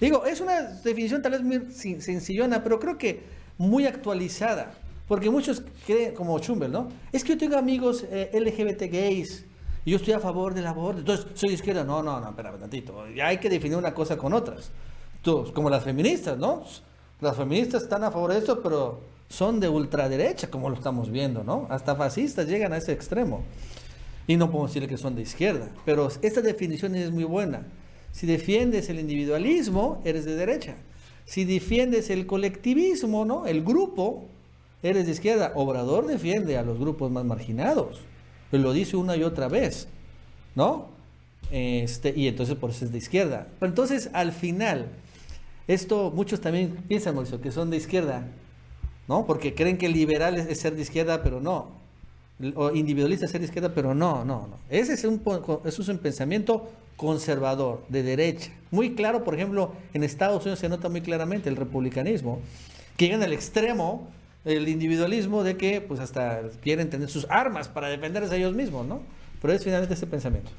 [0.00, 3.22] Digo, es una definición tal vez muy sencillona, pero creo que
[3.56, 4.74] muy actualizada.
[5.08, 6.88] Porque muchos creen, como Schumbel, ¿no?
[7.10, 9.44] Es que yo tengo amigos eh, LGBT gays,
[9.88, 11.84] yo estoy a favor del aborto, entonces soy de izquierda.
[11.84, 13.08] No, no, no, espera un tantito.
[13.08, 14.70] Ya hay que definir una cosa con otras.
[15.22, 16.64] Como las feministas, ¿no?
[17.20, 21.44] Las feministas están a favor de esto, pero son de ultraderecha, como lo estamos viendo,
[21.44, 21.66] ¿no?
[21.70, 23.42] Hasta fascistas llegan a ese extremo.
[24.26, 25.68] Y no podemos decirle que son de izquierda.
[25.84, 27.66] Pero esta definición es muy buena.
[28.12, 30.76] Si defiendes el individualismo, eres de derecha.
[31.24, 33.46] Si defiendes el colectivismo, ¿no?
[33.46, 34.24] El grupo,
[34.82, 35.52] eres de izquierda.
[35.54, 38.00] Obrador defiende a los grupos más marginados
[38.52, 39.88] lo dice una y otra vez,
[40.54, 40.86] ¿no?
[41.50, 43.46] Este, y entonces por eso es de izquierda.
[43.58, 44.86] Pero entonces, al final,
[45.66, 48.26] esto muchos también piensan, Mauricio, que son de izquierda,
[49.06, 49.26] ¿no?
[49.26, 51.78] Porque creen que liberal es, ser de izquierda, pero no.
[52.54, 54.56] O individualista es ser de izquierda, pero no, no, no.
[54.70, 55.20] Ese es un,
[55.64, 58.50] eso es un pensamiento conservador, de derecha.
[58.70, 62.40] Muy claro, por ejemplo, en Estados Unidos se nota muy claramente el republicanismo,
[62.96, 64.08] que llega al extremo
[64.48, 69.02] el individualismo de que pues hasta quieren tener sus armas para defenderse ellos mismos, ¿no?
[69.40, 70.50] Pero es finalmente ese pensamiento.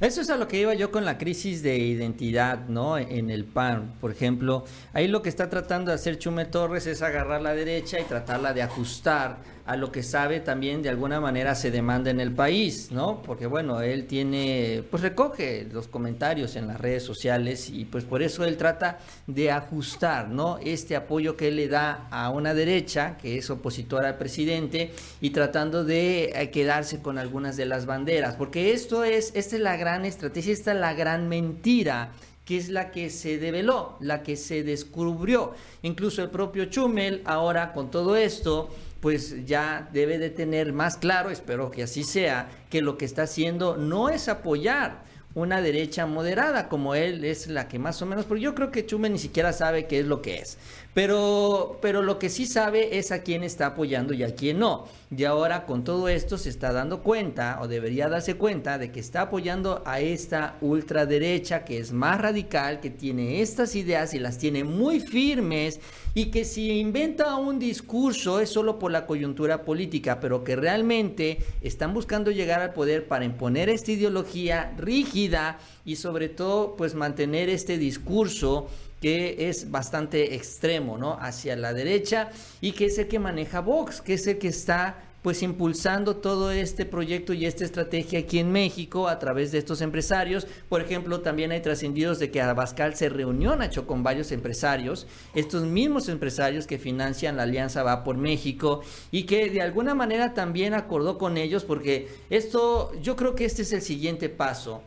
[0.00, 2.96] Eso es a lo que iba yo con la crisis de identidad, ¿no?
[2.96, 4.64] En el PAN, por ejemplo.
[4.94, 8.54] Ahí lo que está tratando de hacer Chume Torres es agarrar la derecha y tratarla
[8.54, 12.90] de ajustar a lo que sabe también de alguna manera se demanda en el país,
[12.90, 13.22] ¿no?
[13.22, 18.22] Porque bueno, él tiene, pues recoge los comentarios en las redes sociales y pues por
[18.22, 20.58] eso él trata de ajustar, ¿no?
[20.58, 25.30] Este apoyo que él le da a una derecha que es opositora al presidente y
[25.30, 29.76] tratando de eh, quedarse con algunas de las banderas, porque esto es, esta es la
[29.76, 32.12] gran estrategia, esta es la gran mentira
[32.50, 35.54] que es la que se develó, la que se descubrió.
[35.82, 38.70] Incluso el propio Chumel ahora con todo esto
[39.00, 43.22] pues ya debe de tener más claro, espero que así sea, que lo que está
[43.22, 45.02] haciendo no es apoyar
[45.34, 48.84] una derecha moderada, como él es la que más o menos, porque yo creo que
[48.84, 50.58] Chume ni siquiera sabe qué es lo que es.
[50.92, 54.88] Pero, pero lo que sí sabe es a quién está apoyando y a quién no.
[55.16, 58.98] Y ahora con todo esto se está dando cuenta, o debería darse cuenta, de que
[58.98, 64.38] está apoyando a esta ultraderecha que es más radical, que tiene estas ideas y las
[64.38, 65.80] tiene muy firmes,
[66.14, 71.38] y que si inventa un discurso es solo por la coyuntura política, pero que realmente
[71.60, 77.48] están buscando llegar al poder para imponer esta ideología rígida y sobre todo pues mantener
[77.48, 78.68] este discurso
[79.00, 81.18] que es bastante extremo, ¿no?
[81.20, 82.30] Hacia la derecha
[82.60, 86.50] y que es el que maneja Vox, que es el que está pues impulsando todo
[86.50, 90.46] este proyecto y esta estrategia aquí en México a través de estos empresarios.
[90.68, 96.08] Por ejemplo, también hay trascendidos de que Abascal se reunió, con varios empresarios, estos mismos
[96.08, 98.80] empresarios que financian la Alianza Va por México
[99.10, 103.62] y que de alguna manera también acordó con ellos porque esto, yo creo que este
[103.62, 104.82] es el siguiente paso.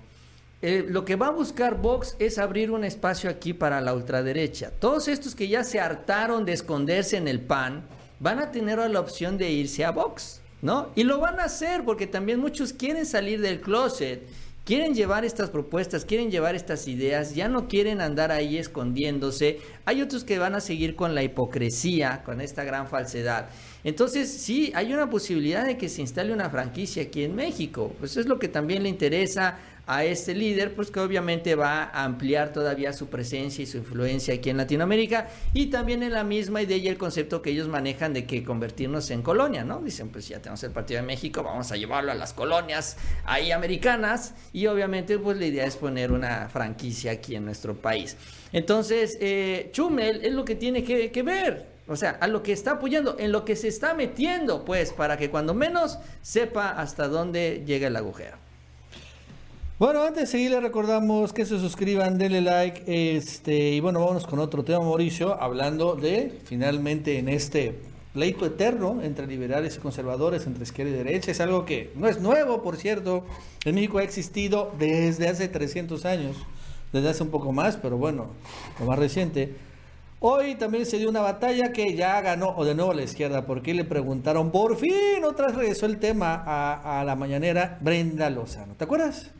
[0.65, 4.71] Eh, lo que va a buscar Vox es abrir un espacio aquí para la ultraderecha.
[4.71, 7.83] Todos estos que ya se hartaron de esconderse en el PAN
[8.21, 10.91] van a tener la opción de irse a Vox, ¿no?
[10.95, 14.25] Y lo van a hacer porque también muchos quieren salir del closet,
[14.63, 19.59] quieren llevar estas propuestas, quieren llevar estas ideas, ya no quieren andar ahí escondiéndose.
[19.83, 23.49] Hay otros que van a seguir con la hipocresía, con esta gran falsedad.
[23.83, 27.93] Entonces, sí, hay una posibilidad de que se instale una franquicia aquí en México.
[27.99, 32.05] Pues es lo que también le interesa a este líder, pues que obviamente va a
[32.05, 36.61] ampliar todavía su presencia y su influencia aquí en Latinoamérica y también en la misma
[36.61, 39.81] idea y el concepto que ellos manejan de que convertirnos en colonia, ¿no?
[39.81, 43.51] Dicen, pues ya tenemos el Partido de México, vamos a llevarlo a las colonias ahí
[43.51, 48.15] americanas y obviamente pues la idea es poner una franquicia aquí en nuestro país.
[48.53, 52.53] Entonces, eh, Chumel es lo que tiene que, que ver, o sea, a lo que
[52.53, 57.07] está apoyando, en lo que se está metiendo, pues, para que cuando menos sepa hasta
[57.07, 58.37] dónde llega el agujero.
[59.79, 62.83] Bueno, antes de seguir les recordamos que se suscriban, denle like,
[63.17, 67.79] este, y bueno, vámonos con otro tema, Mauricio, hablando de, finalmente, en este
[68.13, 72.21] pleito eterno entre liberales y conservadores, entre izquierda y derecha, es algo que no es
[72.21, 73.25] nuevo, por cierto,
[73.65, 76.37] en México ha existido desde hace 300 años,
[76.91, 78.27] desde hace un poco más, pero bueno,
[78.79, 79.55] lo más reciente.
[80.19, 83.73] Hoy también se dio una batalla que ya ganó, o de nuevo la izquierda, porque
[83.73, 88.75] le preguntaron, por fin, otra vez regresó el tema a, a la mañanera Brenda Lozano.
[88.75, 89.31] ¿Te acuerdas?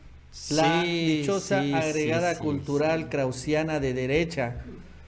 [0.52, 4.56] La dichosa agregada cultural krausiana de derecha,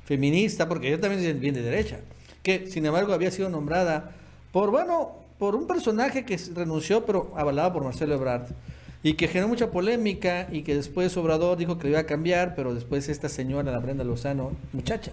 [0.06, 2.00] feminista, porque ella también es bien de derecha,
[2.44, 4.12] que sin embargo había sido nombrada
[4.52, 8.48] por, bueno, por un personaje que renunció, pero avalado por Marcelo Ebrard,
[9.04, 12.56] y que generó mucha polémica, y que después Obrador dijo que lo iba a cambiar,
[12.56, 15.12] pero después esta señora, la Brenda Lozano, muchacha,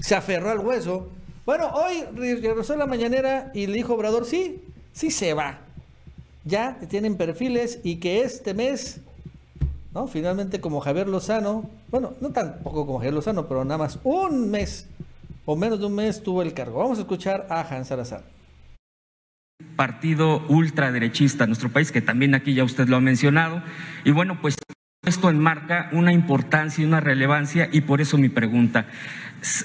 [0.00, 1.08] se aferró al hueso.
[1.44, 5.60] Bueno, hoy regresó a la mañanera y le dijo Obrador, sí, sí se va.
[6.44, 9.00] Ya tienen perfiles y que este mes
[9.94, 10.06] ¿no?
[10.06, 14.88] Finalmente, como Javier Lozano, bueno, no tampoco como Javier Lozano, pero nada más un mes
[15.44, 16.78] o menos de un mes tuvo el cargo.
[16.78, 18.22] Vamos a escuchar a Hans Salazar.
[19.76, 23.62] Partido ultraderechista en nuestro país, que también aquí ya usted lo ha mencionado.
[24.04, 24.56] Y bueno, pues
[25.06, 28.86] esto enmarca una importancia y una relevancia y por eso mi pregunta.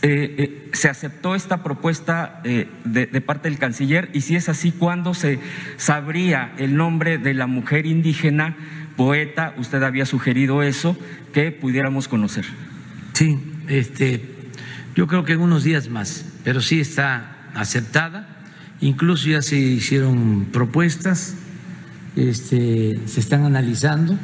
[0.03, 4.09] Eh, eh, ¿Se aceptó esta propuesta eh, de, de, parte del canciller?
[4.13, 5.39] Y si es así, ¿cuándo se
[5.77, 8.55] sabría el nombre de la mujer indígena
[8.95, 10.97] poeta, usted había sugerido eso,
[11.33, 12.45] que pudiéramos conocer.
[13.13, 14.23] Sí, este,
[14.95, 18.27] yo creo que en unos días más, pero sí está aceptada.
[18.81, 21.35] Incluso ya se hicieron propuestas,
[22.15, 24.17] este, se están analizando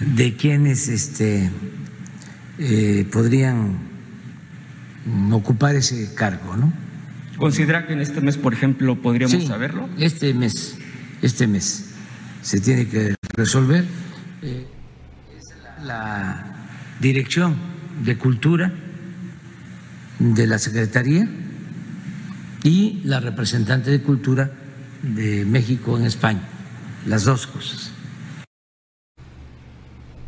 [0.00, 1.50] de quienes este,
[2.58, 3.78] eh, podrían
[5.32, 6.72] ocupar ese cargo, ¿no?
[7.38, 9.88] ¿Considera que en este mes, por ejemplo, podríamos saberlo?
[9.98, 10.76] Este mes,
[11.22, 11.86] este mes
[12.42, 13.84] se tiene que resolver.
[14.42, 14.66] Eh,
[15.82, 16.44] la
[17.00, 17.56] Dirección
[18.04, 18.70] de Cultura
[20.18, 21.26] de la Secretaría
[22.62, 24.50] y la representante de Cultura
[25.02, 26.42] de México en España,
[27.06, 27.92] las dos cosas.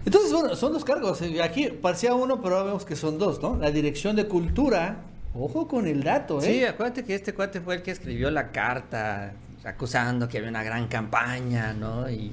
[0.06, 1.20] Entonces, bueno, son dos cargos.
[1.44, 3.56] Aquí parecía uno, pero ahora vemos que son dos, ¿no?
[3.56, 5.02] La Dirección de Cultura,
[5.34, 6.46] ojo con el dato, ¿eh?
[6.46, 9.34] Sí, acuérdate que este cuate fue el que escribió la carta
[9.64, 12.10] acusando que había una gran campaña, ¿no?
[12.10, 12.32] Y,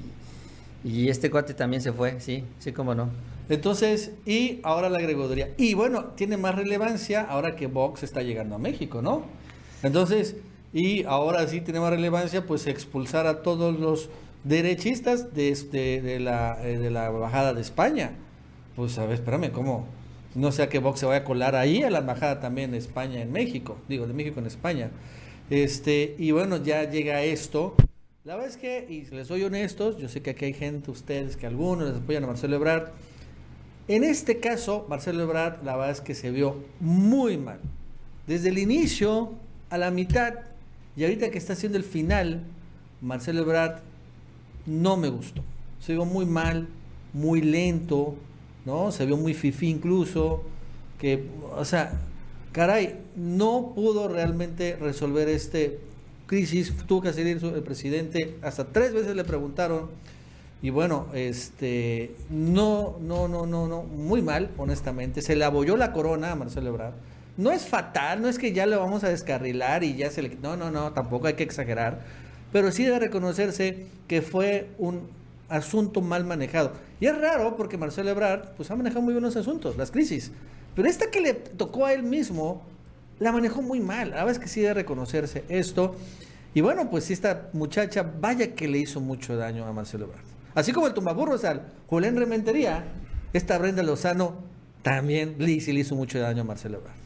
[0.84, 3.10] y este cuate también se fue, sí, sí, cómo no.
[3.48, 5.50] Entonces, y ahora la agregoría.
[5.56, 9.24] Y bueno, tiene más relevancia ahora que Vox está llegando a México, ¿no?
[9.82, 10.36] Entonces,
[10.72, 14.08] y ahora sí tiene más relevancia, pues expulsar a todos los
[14.44, 18.12] derechistas de, este, de, la, eh, de la Embajada de España.
[18.76, 19.86] Pues a ver, espérame, ¿cómo?
[20.34, 23.20] No sea que Vox se vaya a colar ahí a la Embajada también de España
[23.20, 24.90] en México, digo, de México en España.
[25.50, 27.74] Este, y bueno, ya llega esto.
[28.24, 31.38] La verdad es que, y les soy honestos, yo sé que aquí hay gente, ustedes,
[31.38, 32.88] que algunos les apoyan a Marcelo Ebrard.
[33.88, 37.60] En este caso, Marcelo Ebrard, la verdad es que se vio muy mal.
[38.26, 39.32] Desde el inicio
[39.70, 40.34] a la mitad,
[40.96, 42.42] y ahorita que está haciendo el final,
[43.00, 43.80] Marcelo Ebrard
[44.66, 45.42] no me gustó.
[45.78, 46.68] Se vio muy mal,
[47.14, 48.16] muy lento,
[48.66, 48.92] ¿no?
[48.92, 50.42] Se vio muy fifí incluso,
[50.98, 51.98] que, o sea,
[52.52, 55.80] caray, no pudo realmente resolver este
[56.30, 59.90] crisis, tuvo que salir el presidente, hasta tres veces le preguntaron,
[60.62, 65.92] y bueno, este, no, no, no, no, no, muy mal, honestamente, se le abolló la
[65.92, 66.92] corona a Marcelo Ebrard,
[67.36, 70.36] no es fatal, no es que ya lo vamos a descarrilar y ya se le,
[70.40, 71.98] no, no, no, tampoco hay que exagerar,
[72.52, 75.08] pero sí debe reconocerse que fue un
[75.48, 79.34] asunto mal manejado, y es raro porque Marcelo Ebrard, pues ha manejado muy bien los
[79.34, 80.30] asuntos, las crisis,
[80.76, 82.62] pero esta que le tocó a él mismo,
[83.20, 84.10] la manejó muy mal.
[84.10, 85.94] La verdad es que sí debe reconocerse esto.
[86.52, 90.24] Y bueno, pues esta muchacha, vaya que le hizo mucho daño a Marcelo Ebrard.
[90.54, 92.84] Así como el tumbaburros al Julián Rementería,
[93.32, 94.34] esta Brenda Lozano
[94.82, 96.96] también le, hizo mucho daño a Marcelo Ebrard.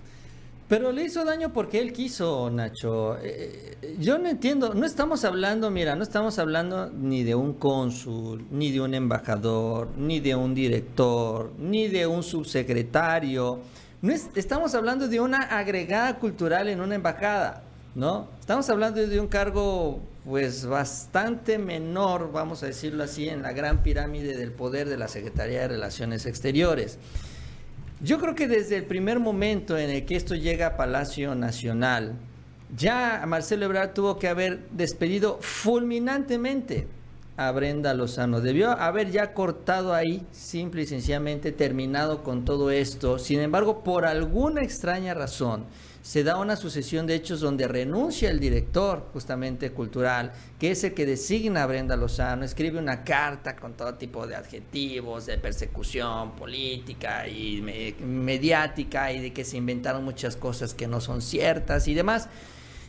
[0.67, 3.19] Pero le hizo daño porque él quiso, Nacho.
[3.19, 7.53] Eh, eh, yo no entiendo, no estamos hablando, mira, no estamos hablando ni de un
[7.53, 13.61] cónsul, ni de un embajador, ni de un director, ni de un subsecretario.
[14.05, 17.63] No estamos hablando de una agregada cultural en una embajada.
[17.95, 18.29] ¿no?
[18.39, 23.83] Estamos hablando de un cargo pues bastante menor, vamos a decirlo así, en la gran
[23.83, 26.99] pirámide del poder de la Secretaría de Relaciones Exteriores.
[28.03, 32.13] Yo creo que desde el primer momento en el que esto llega a Palacio Nacional,
[32.77, 36.89] ya Marcelo Ebrard tuvo que haber despedido fulminantemente
[37.37, 38.41] a Brenda Lozano.
[38.41, 43.19] Debió haber ya cortado ahí, simple y sencillamente terminado con todo esto.
[43.19, 45.65] Sin embargo, por alguna extraña razón,
[46.03, 50.93] se da una sucesión de hechos donde renuncia el director justamente cultural, que es el
[50.93, 56.33] que designa a Brenda Lozano, escribe una carta con todo tipo de adjetivos, de persecución
[56.33, 57.63] política y
[58.03, 62.29] mediática y de que se inventaron muchas cosas que no son ciertas y demás.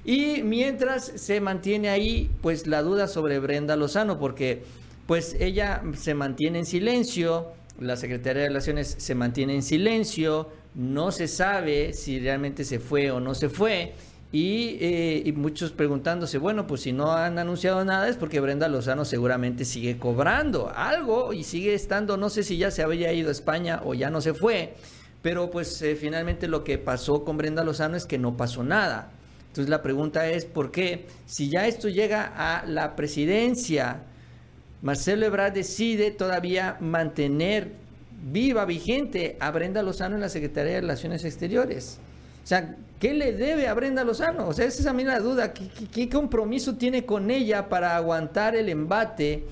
[0.06, 4.64] Y mientras se mantiene ahí, pues la duda sobre Brenda Lozano, porque
[5.08, 11.12] pues ella se mantiene en silencio, la Secretaría de Relaciones se mantiene en silencio, no
[11.12, 13.93] se sabe si realmente se fue o no se fue.
[14.32, 18.68] Y, eh, y, muchos preguntándose, bueno, pues si no han anunciado nada es porque Brenda
[18.68, 23.30] Lozano seguramente sigue cobrando algo y sigue estando, no sé si ya se había ido
[23.30, 24.74] a España o ya no se fue,
[25.22, 29.14] pero pues eh, finalmente lo que pasó con Brenda Lozano es que no pasó nada.
[29.56, 31.06] Entonces la pregunta es, ¿por qué?
[31.28, 34.01] Si ya esto llega a la presidencia,
[34.82, 37.72] Marcelo Ebrard decide todavía mantener
[38.22, 41.99] viva, vigente a Brenda Lozano en la Secretaría de Relaciones Exteriores.
[42.43, 44.45] O sea, ¿qué le debe a Brenda Lozano?
[44.45, 45.53] O sea, esa es a mí la duda.
[45.53, 49.45] ¿Qué, qué compromiso tiene con ella para aguantar el embate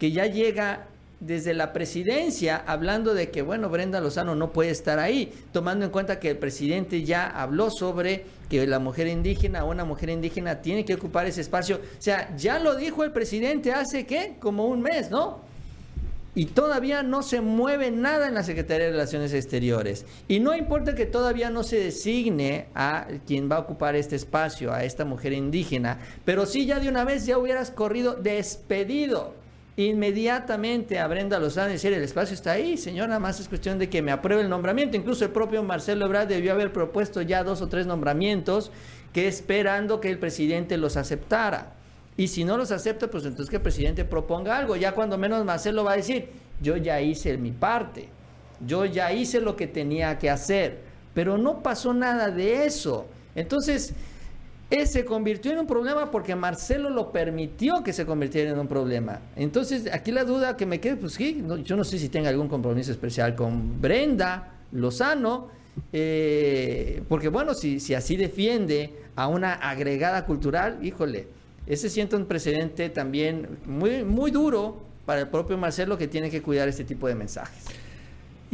[0.00, 0.88] que ya llega
[1.20, 5.92] desde la presidencia hablando de que, bueno, Brenda Lozano no puede estar ahí, tomando en
[5.92, 10.60] cuenta que el presidente ya habló sobre que la mujer indígena o una mujer indígena
[10.60, 11.76] tiene que ocupar ese espacio.
[11.76, 14.36] O sea, ya lo dijo el presidente hace, ¿qué?
[14.38, 15.40] Como un mes, ¿no?
[16.36, 20.04] Y todavía no se mueve nada en la Secretaría de Relaciones Exteriores.
[20.26, 24.72] Y no importa que todavía no se designe a quien va a ocupar este espacio,
[24.72, 29.43] a esta mujer indígena, pero sí ya de una vez ya hubieras corrido despedido
[29.76, 33.78] inmediatamente a Brenda Lozano y decir, el espacio está ahí, señor, nada más es cuestión
[33.78, 34.96] de que me apruebe el nombramiento.
[34.96, 38.70] Incluso el propio Marcelo Ebrard debió haber propuesto ya dos o tres nombramientos
[39.12, 41.74] que esperando que el presidente los aceptara.
[42.16, 44.76] Y si no los acepta, pues entonces que el presidente proponga algo.
[44.76, 46.28] Ya cuando menos Marcelo va a decir,
[46.60, 48.08] yo ya hice mi parte,
[48.64, 50.78] yo ya hice lo que tenía que hacer,
[51.12, 53.06] pero no pasó nada de eso.
[53.34, 53.94] Entonces,
[54.86, 59.20] se convirtió en un problema porque Marcelo lo permitió que se convirtiera en un problema.
[59.36, 62.48] Entonces, aquí la duda que me queda, pues sí, yo no sé si tenga algún
[62.48, 65.48] compromiso especial con Brenda Lozano,
[65.92, 71.28] eh, porque bueno, si, si así defiende a una agregada cultural, híjole,
[71.66, 76.42] ese siente un precedente también muy, muy duro para el propio Marcelo que tiene que
[76.42, 77.64] cuidar este tipo de mensajes.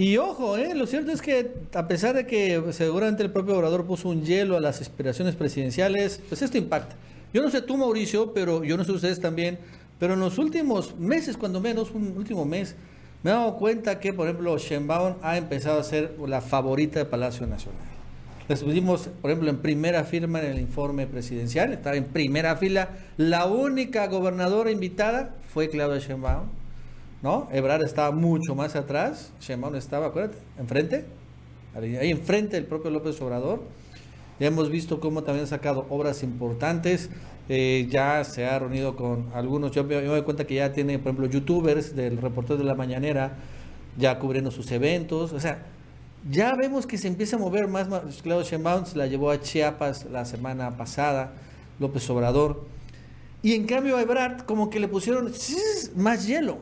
[0.00, 0.74] Y ojo, ¿eh?
[0.74, 4.56] lo cierto es que a pesar de que seguramente el propio orador puso un hielo
[4.56, 6.96] a las aspiraciones presidenciales, pues esto impacta.
[7.34, 9.58] Yo no sé tú, Mauricio, pero yo no sé ustedes también,
[9.98, 12.76] pero en los últimos meses, cuando menos, un último mes,
[13.22, 17.04] me he dado cuenta que, por ejemplo, Sheinbaum ha empezado a ser la favorita de
[17.04, 17.82] Palacio Nacional.
[18.48, 22.88] Estuvimos, por ejemplo, en primera firma en el informe presidencial, estaba en primera fila.
[23.18, 26.59] La única gobernadora invitada fue Claudia Sheinbaum
[27.22, 27.48] ¿no?
[27.52, 31.04] Ebrard estaba mucho más atrás, Sheinbaum estaba, acuérdate, enfrente,
[31.74, 33.62] ahí enfrente del propio López Obrador.
[34.38, 37.10] Ya hemos visto cómo también ha sacado obras importantes,
[37.48, 41.08] eh, ya se ha reunido con algunos, yo me, doy cuenta que ya tiene, por
[41.08, 43.32] ejemplo, youtubers del reportero de la mañanera,
[43.98, 45.66] ya cubriendo sus eventos, o sea,
[46.30, 47.88] ya vemos que se empieza a mover más,
[48.22, 51.32] Claudio Sheinbaum se la llevó a Chiapas la semana pasada,
[51.78, 52.64] López Obrador,
[53.42, 55.30] y en cambio a Ebrard como que le pusieron
[55.96, 56.58] más hielo,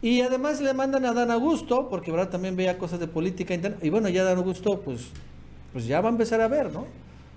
[0.00, 3.78] y además le mandan a Dan Augusto, porque verdad también veía cosas de política interna.
[3.82, 5.08] Y bueno, ya Dan Augusto, pues,
[5.72, 6.86] pues ya va a empezar a ver, ¿no?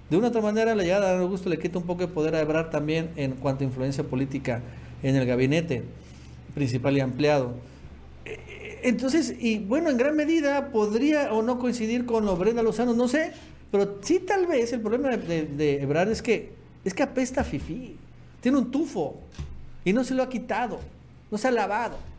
[0.09, 2.41] De una otra manera, la llegada Dan Augusto le quita un poco de poder a
[2.41, 4.61] Ebrard también en cuanto a influencia política
[5.01, 5.83] en el gabinete
[6.53, 7.55] principal y ampliado.
[8.25, 12.93] Eh, entonces, y bueno, en gran medida podría o no coincidir con lo Brenda Lozano,
[12.93, 13.31] no sé,
[13.71, 16.51] pero sí tal vez el problema de, de Ebrard es que,
[16.85, 17.95] es que apesta a Fifi,
[18.39, 19.15] tiene un tufo
[19.83, 20.79] y no se lo ha quitado,
[21.31, 22.10] no se ha lavado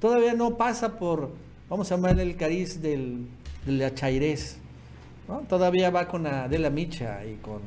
[0.00, 1.30] todavía no pasa por,
[1.68, 3.26] vamos a llamarle el cariz del,
[3.66, 4.58] de la.
[5.48, 7.60] Todavía va con Adela Micha y con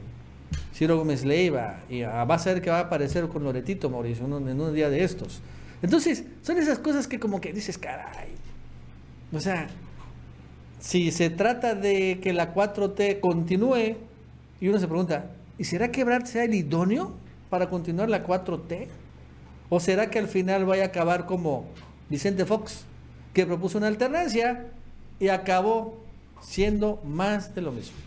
[0.73, 4.33] Ciro Gómez Leiva y va a ser que va a aparecer con Loretito Mauricio en
[4.33, 5.41] un, en un día de estos.
[5.81, 8.29] Entonces, son esas cosas que como que dices, caray.
[9.33, 9.67] O sea,
[10.79, 13.97] si se trata de que la 4T continúe,
[14.59, 17.13] y uno se pregunta, ¿y será que Brad sea el idóneo
[17.49, 18.87] para continuar la 4T?
[19.69, 21.65] ¿O será que al final vaya a acabar como
[22.09, 22.85] Vicente Fox,
[23.33, 24.67] que propuso una alternancia
[25.19, 26.03] y acabó
[26.41, 28.06] siendo más de lo mismo.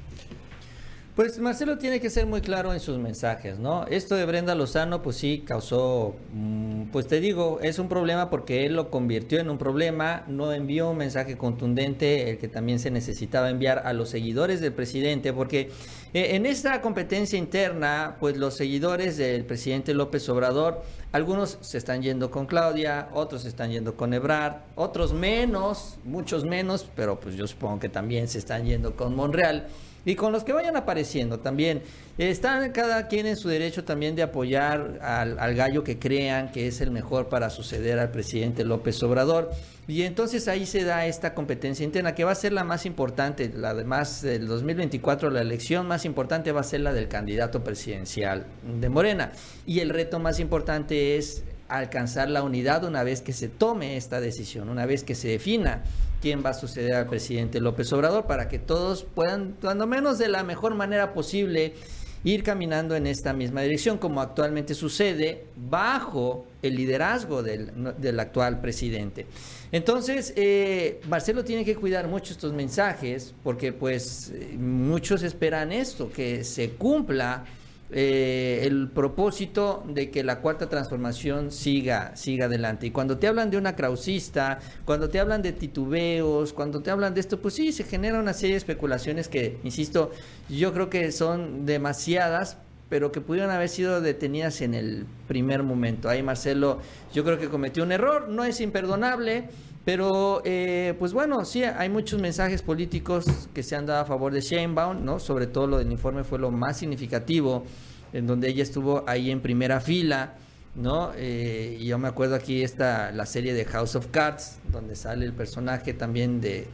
[1.17, 3.85] Pues Marcelo tiene que ser muy claro en sus mensajes, ¿no?
[3.89, 8.65] Esto de Brenda Lozano, pues sí, causó, mm, pues te digo, es un problema porque
[8.65, 12.93] él lo convirtió en un problema, no envió un mensaje contundente, el que también se
[12.93, 15.71] necesitaba enviar a los seguidores del presidente, porque
[16.15, 22.03] eh, en esta competencia interna, pues los seguidores del presidente López Obrador, algunos se están
[22.03, 27.35] yendo con Claudia, otros se están yendo con Ebrard, otros menos, muchos menos, pero pues
[27.35, 29.67] yo supongo que también se están yendo con Monreal
[30.05, 31.83] y con los que vayan apareciendo también.
[32.19, 36.81] Están cada quien en su derecho también de apoyar al, gallo que crean que es
[36.81, 39.51] el mejor para suceder al presidente López Obrador.
[39.89, 43.51] Y entonces ahí se da esta competencia interna que va a ser la más importante,
[43.55, 47.65] la de más del 2024, la elección más importante va a ser la del candidato
[47.65, 48.47] presidencial
[48.81, 49.33] de Morena.
[49.67, 54.21] Y el reto más importante es alcanzar la unidad una vez que se tome esta
[54.21, 55.83] decisión, una vez que se defina
[56.21, 60.29] quién va a suceder al presidente López Obrador para que todos puedan, cuando menos de
[60.29, 61.75] la mejor manera posible,
[62.23, 69.27] ir caminando en esta misma dirección, como actualmente sucede bajo el liderazgo del, actual presidente.
[69.73, 76.11] Entonces, eh, Marcelo tiene que cuidar mucho estos mensajes, porque pues eh, muchos esperan esto,
[76.13, 77.45] que se cumpla
[77.93, 82.87] eh, el propósito de que la cuarta transformación siga, siga adelante.
[82.87, 87.15] Y cuando te hablan de una krausista, cuando te hablan de titubeos, cuando te hablan
[87.15, 90.13] de esto, pues sí, se genera una serie de especulaciones que, insisto,
[90.49, 96.09] yo creo que son demasiadas, pero que pudieron haber sido detenidas en el primer momento.
[96.09, 96.81] Ahí Marcelo,
[97.13, 99.49] yo creo que cometió un error, no es imperdonable.
[99.85, 104.33] Pero, eh, pues bueno, sí, hay muchos mensajes políticos que se han dado a favor
[104.33, 105.19] de Sheinbaum, ¿no?
[105.19, 107.65] Sobre todo lo del informe fue lo más significativo,
[108.13, 110.35] en donde ella estuvo ahí en primera fila,
[110.75, 111.13] ¿no?
[111.17, 115.25] Eh, y yo me acuerdo aquí está la serie de House of Cards, donde sale
[115.25, 116.67] el personaje también de,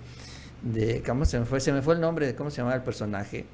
[0.63, 1.61] de ¿cómo se me fue?
[1.61, 3.47] Se me fue el nombre cómo se llama el personaje.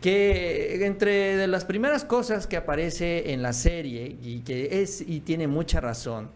[0.00, 5.20] Que entre de las primeras cosas que aparece en la serie, y que es, y
[5.20, 6.30] tiene mucha razón,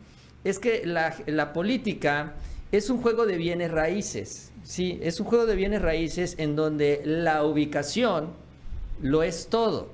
[0.44, 2.34] es que la, política
[2.72, 4.52] es un juego de bienes raíces.
[4.62, 8.28] Sí, es un juego de bienes raíces en donde la ubicación
[9.02, 9.88] lo es todo.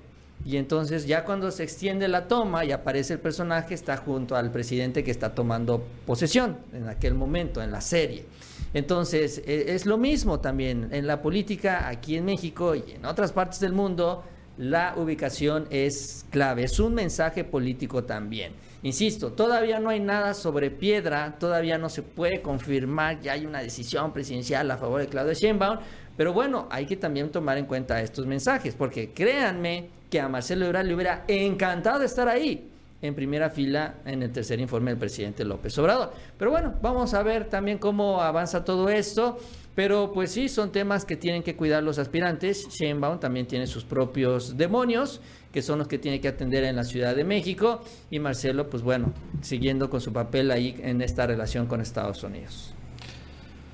[0.44, 4.52] Y entonces ya cuando se extiende la toma y aparece el personaje, está junto al
[4.52, 8.26] presidente que está tomando posesión en aquel momento, en la serie.
[8.74, 13.32] Entonces e, es lo mismo también en la política aquí en México y en otras
[13.32, 14.22] partes del mundo,
[14.58, 18.52] la ubicación es clave, es un mensaje político también.
[18.86, 23.60] Insisto, todavía no hay nada sobre piedra, todavía no se puede confirmar que hay una
[23.60, 25.80] decisión presidencial a favor de Claudio Sheinbaum,
[26.16, 30.66] pero bueno, hay que también tomar en cuenta estos mensajes, porque créanme que a Marcelo
[30.66, 32.70] Ebrard le hubiera encantado estar ahí
[33.02, 36.12] en primera fila en el tercer informe del presidente López Obrador.
[36.38, 39.36] Pero bueno, vamos a ver también cómo avanza todo esto.
[39.76, 42.66] Pero pues sí, son temas que tienen que cuidar los aspirantes.
[42.68, 45.20] Sheinbaum también tiene sus propios demonios,
[45.56, 47.80] que son los que tiene que atender en la Ciudad de México.
[48.10, 52.75] Y Marcelo, pues bueno, siguiendo con su papel ahí en esta relación con Estados Unidos.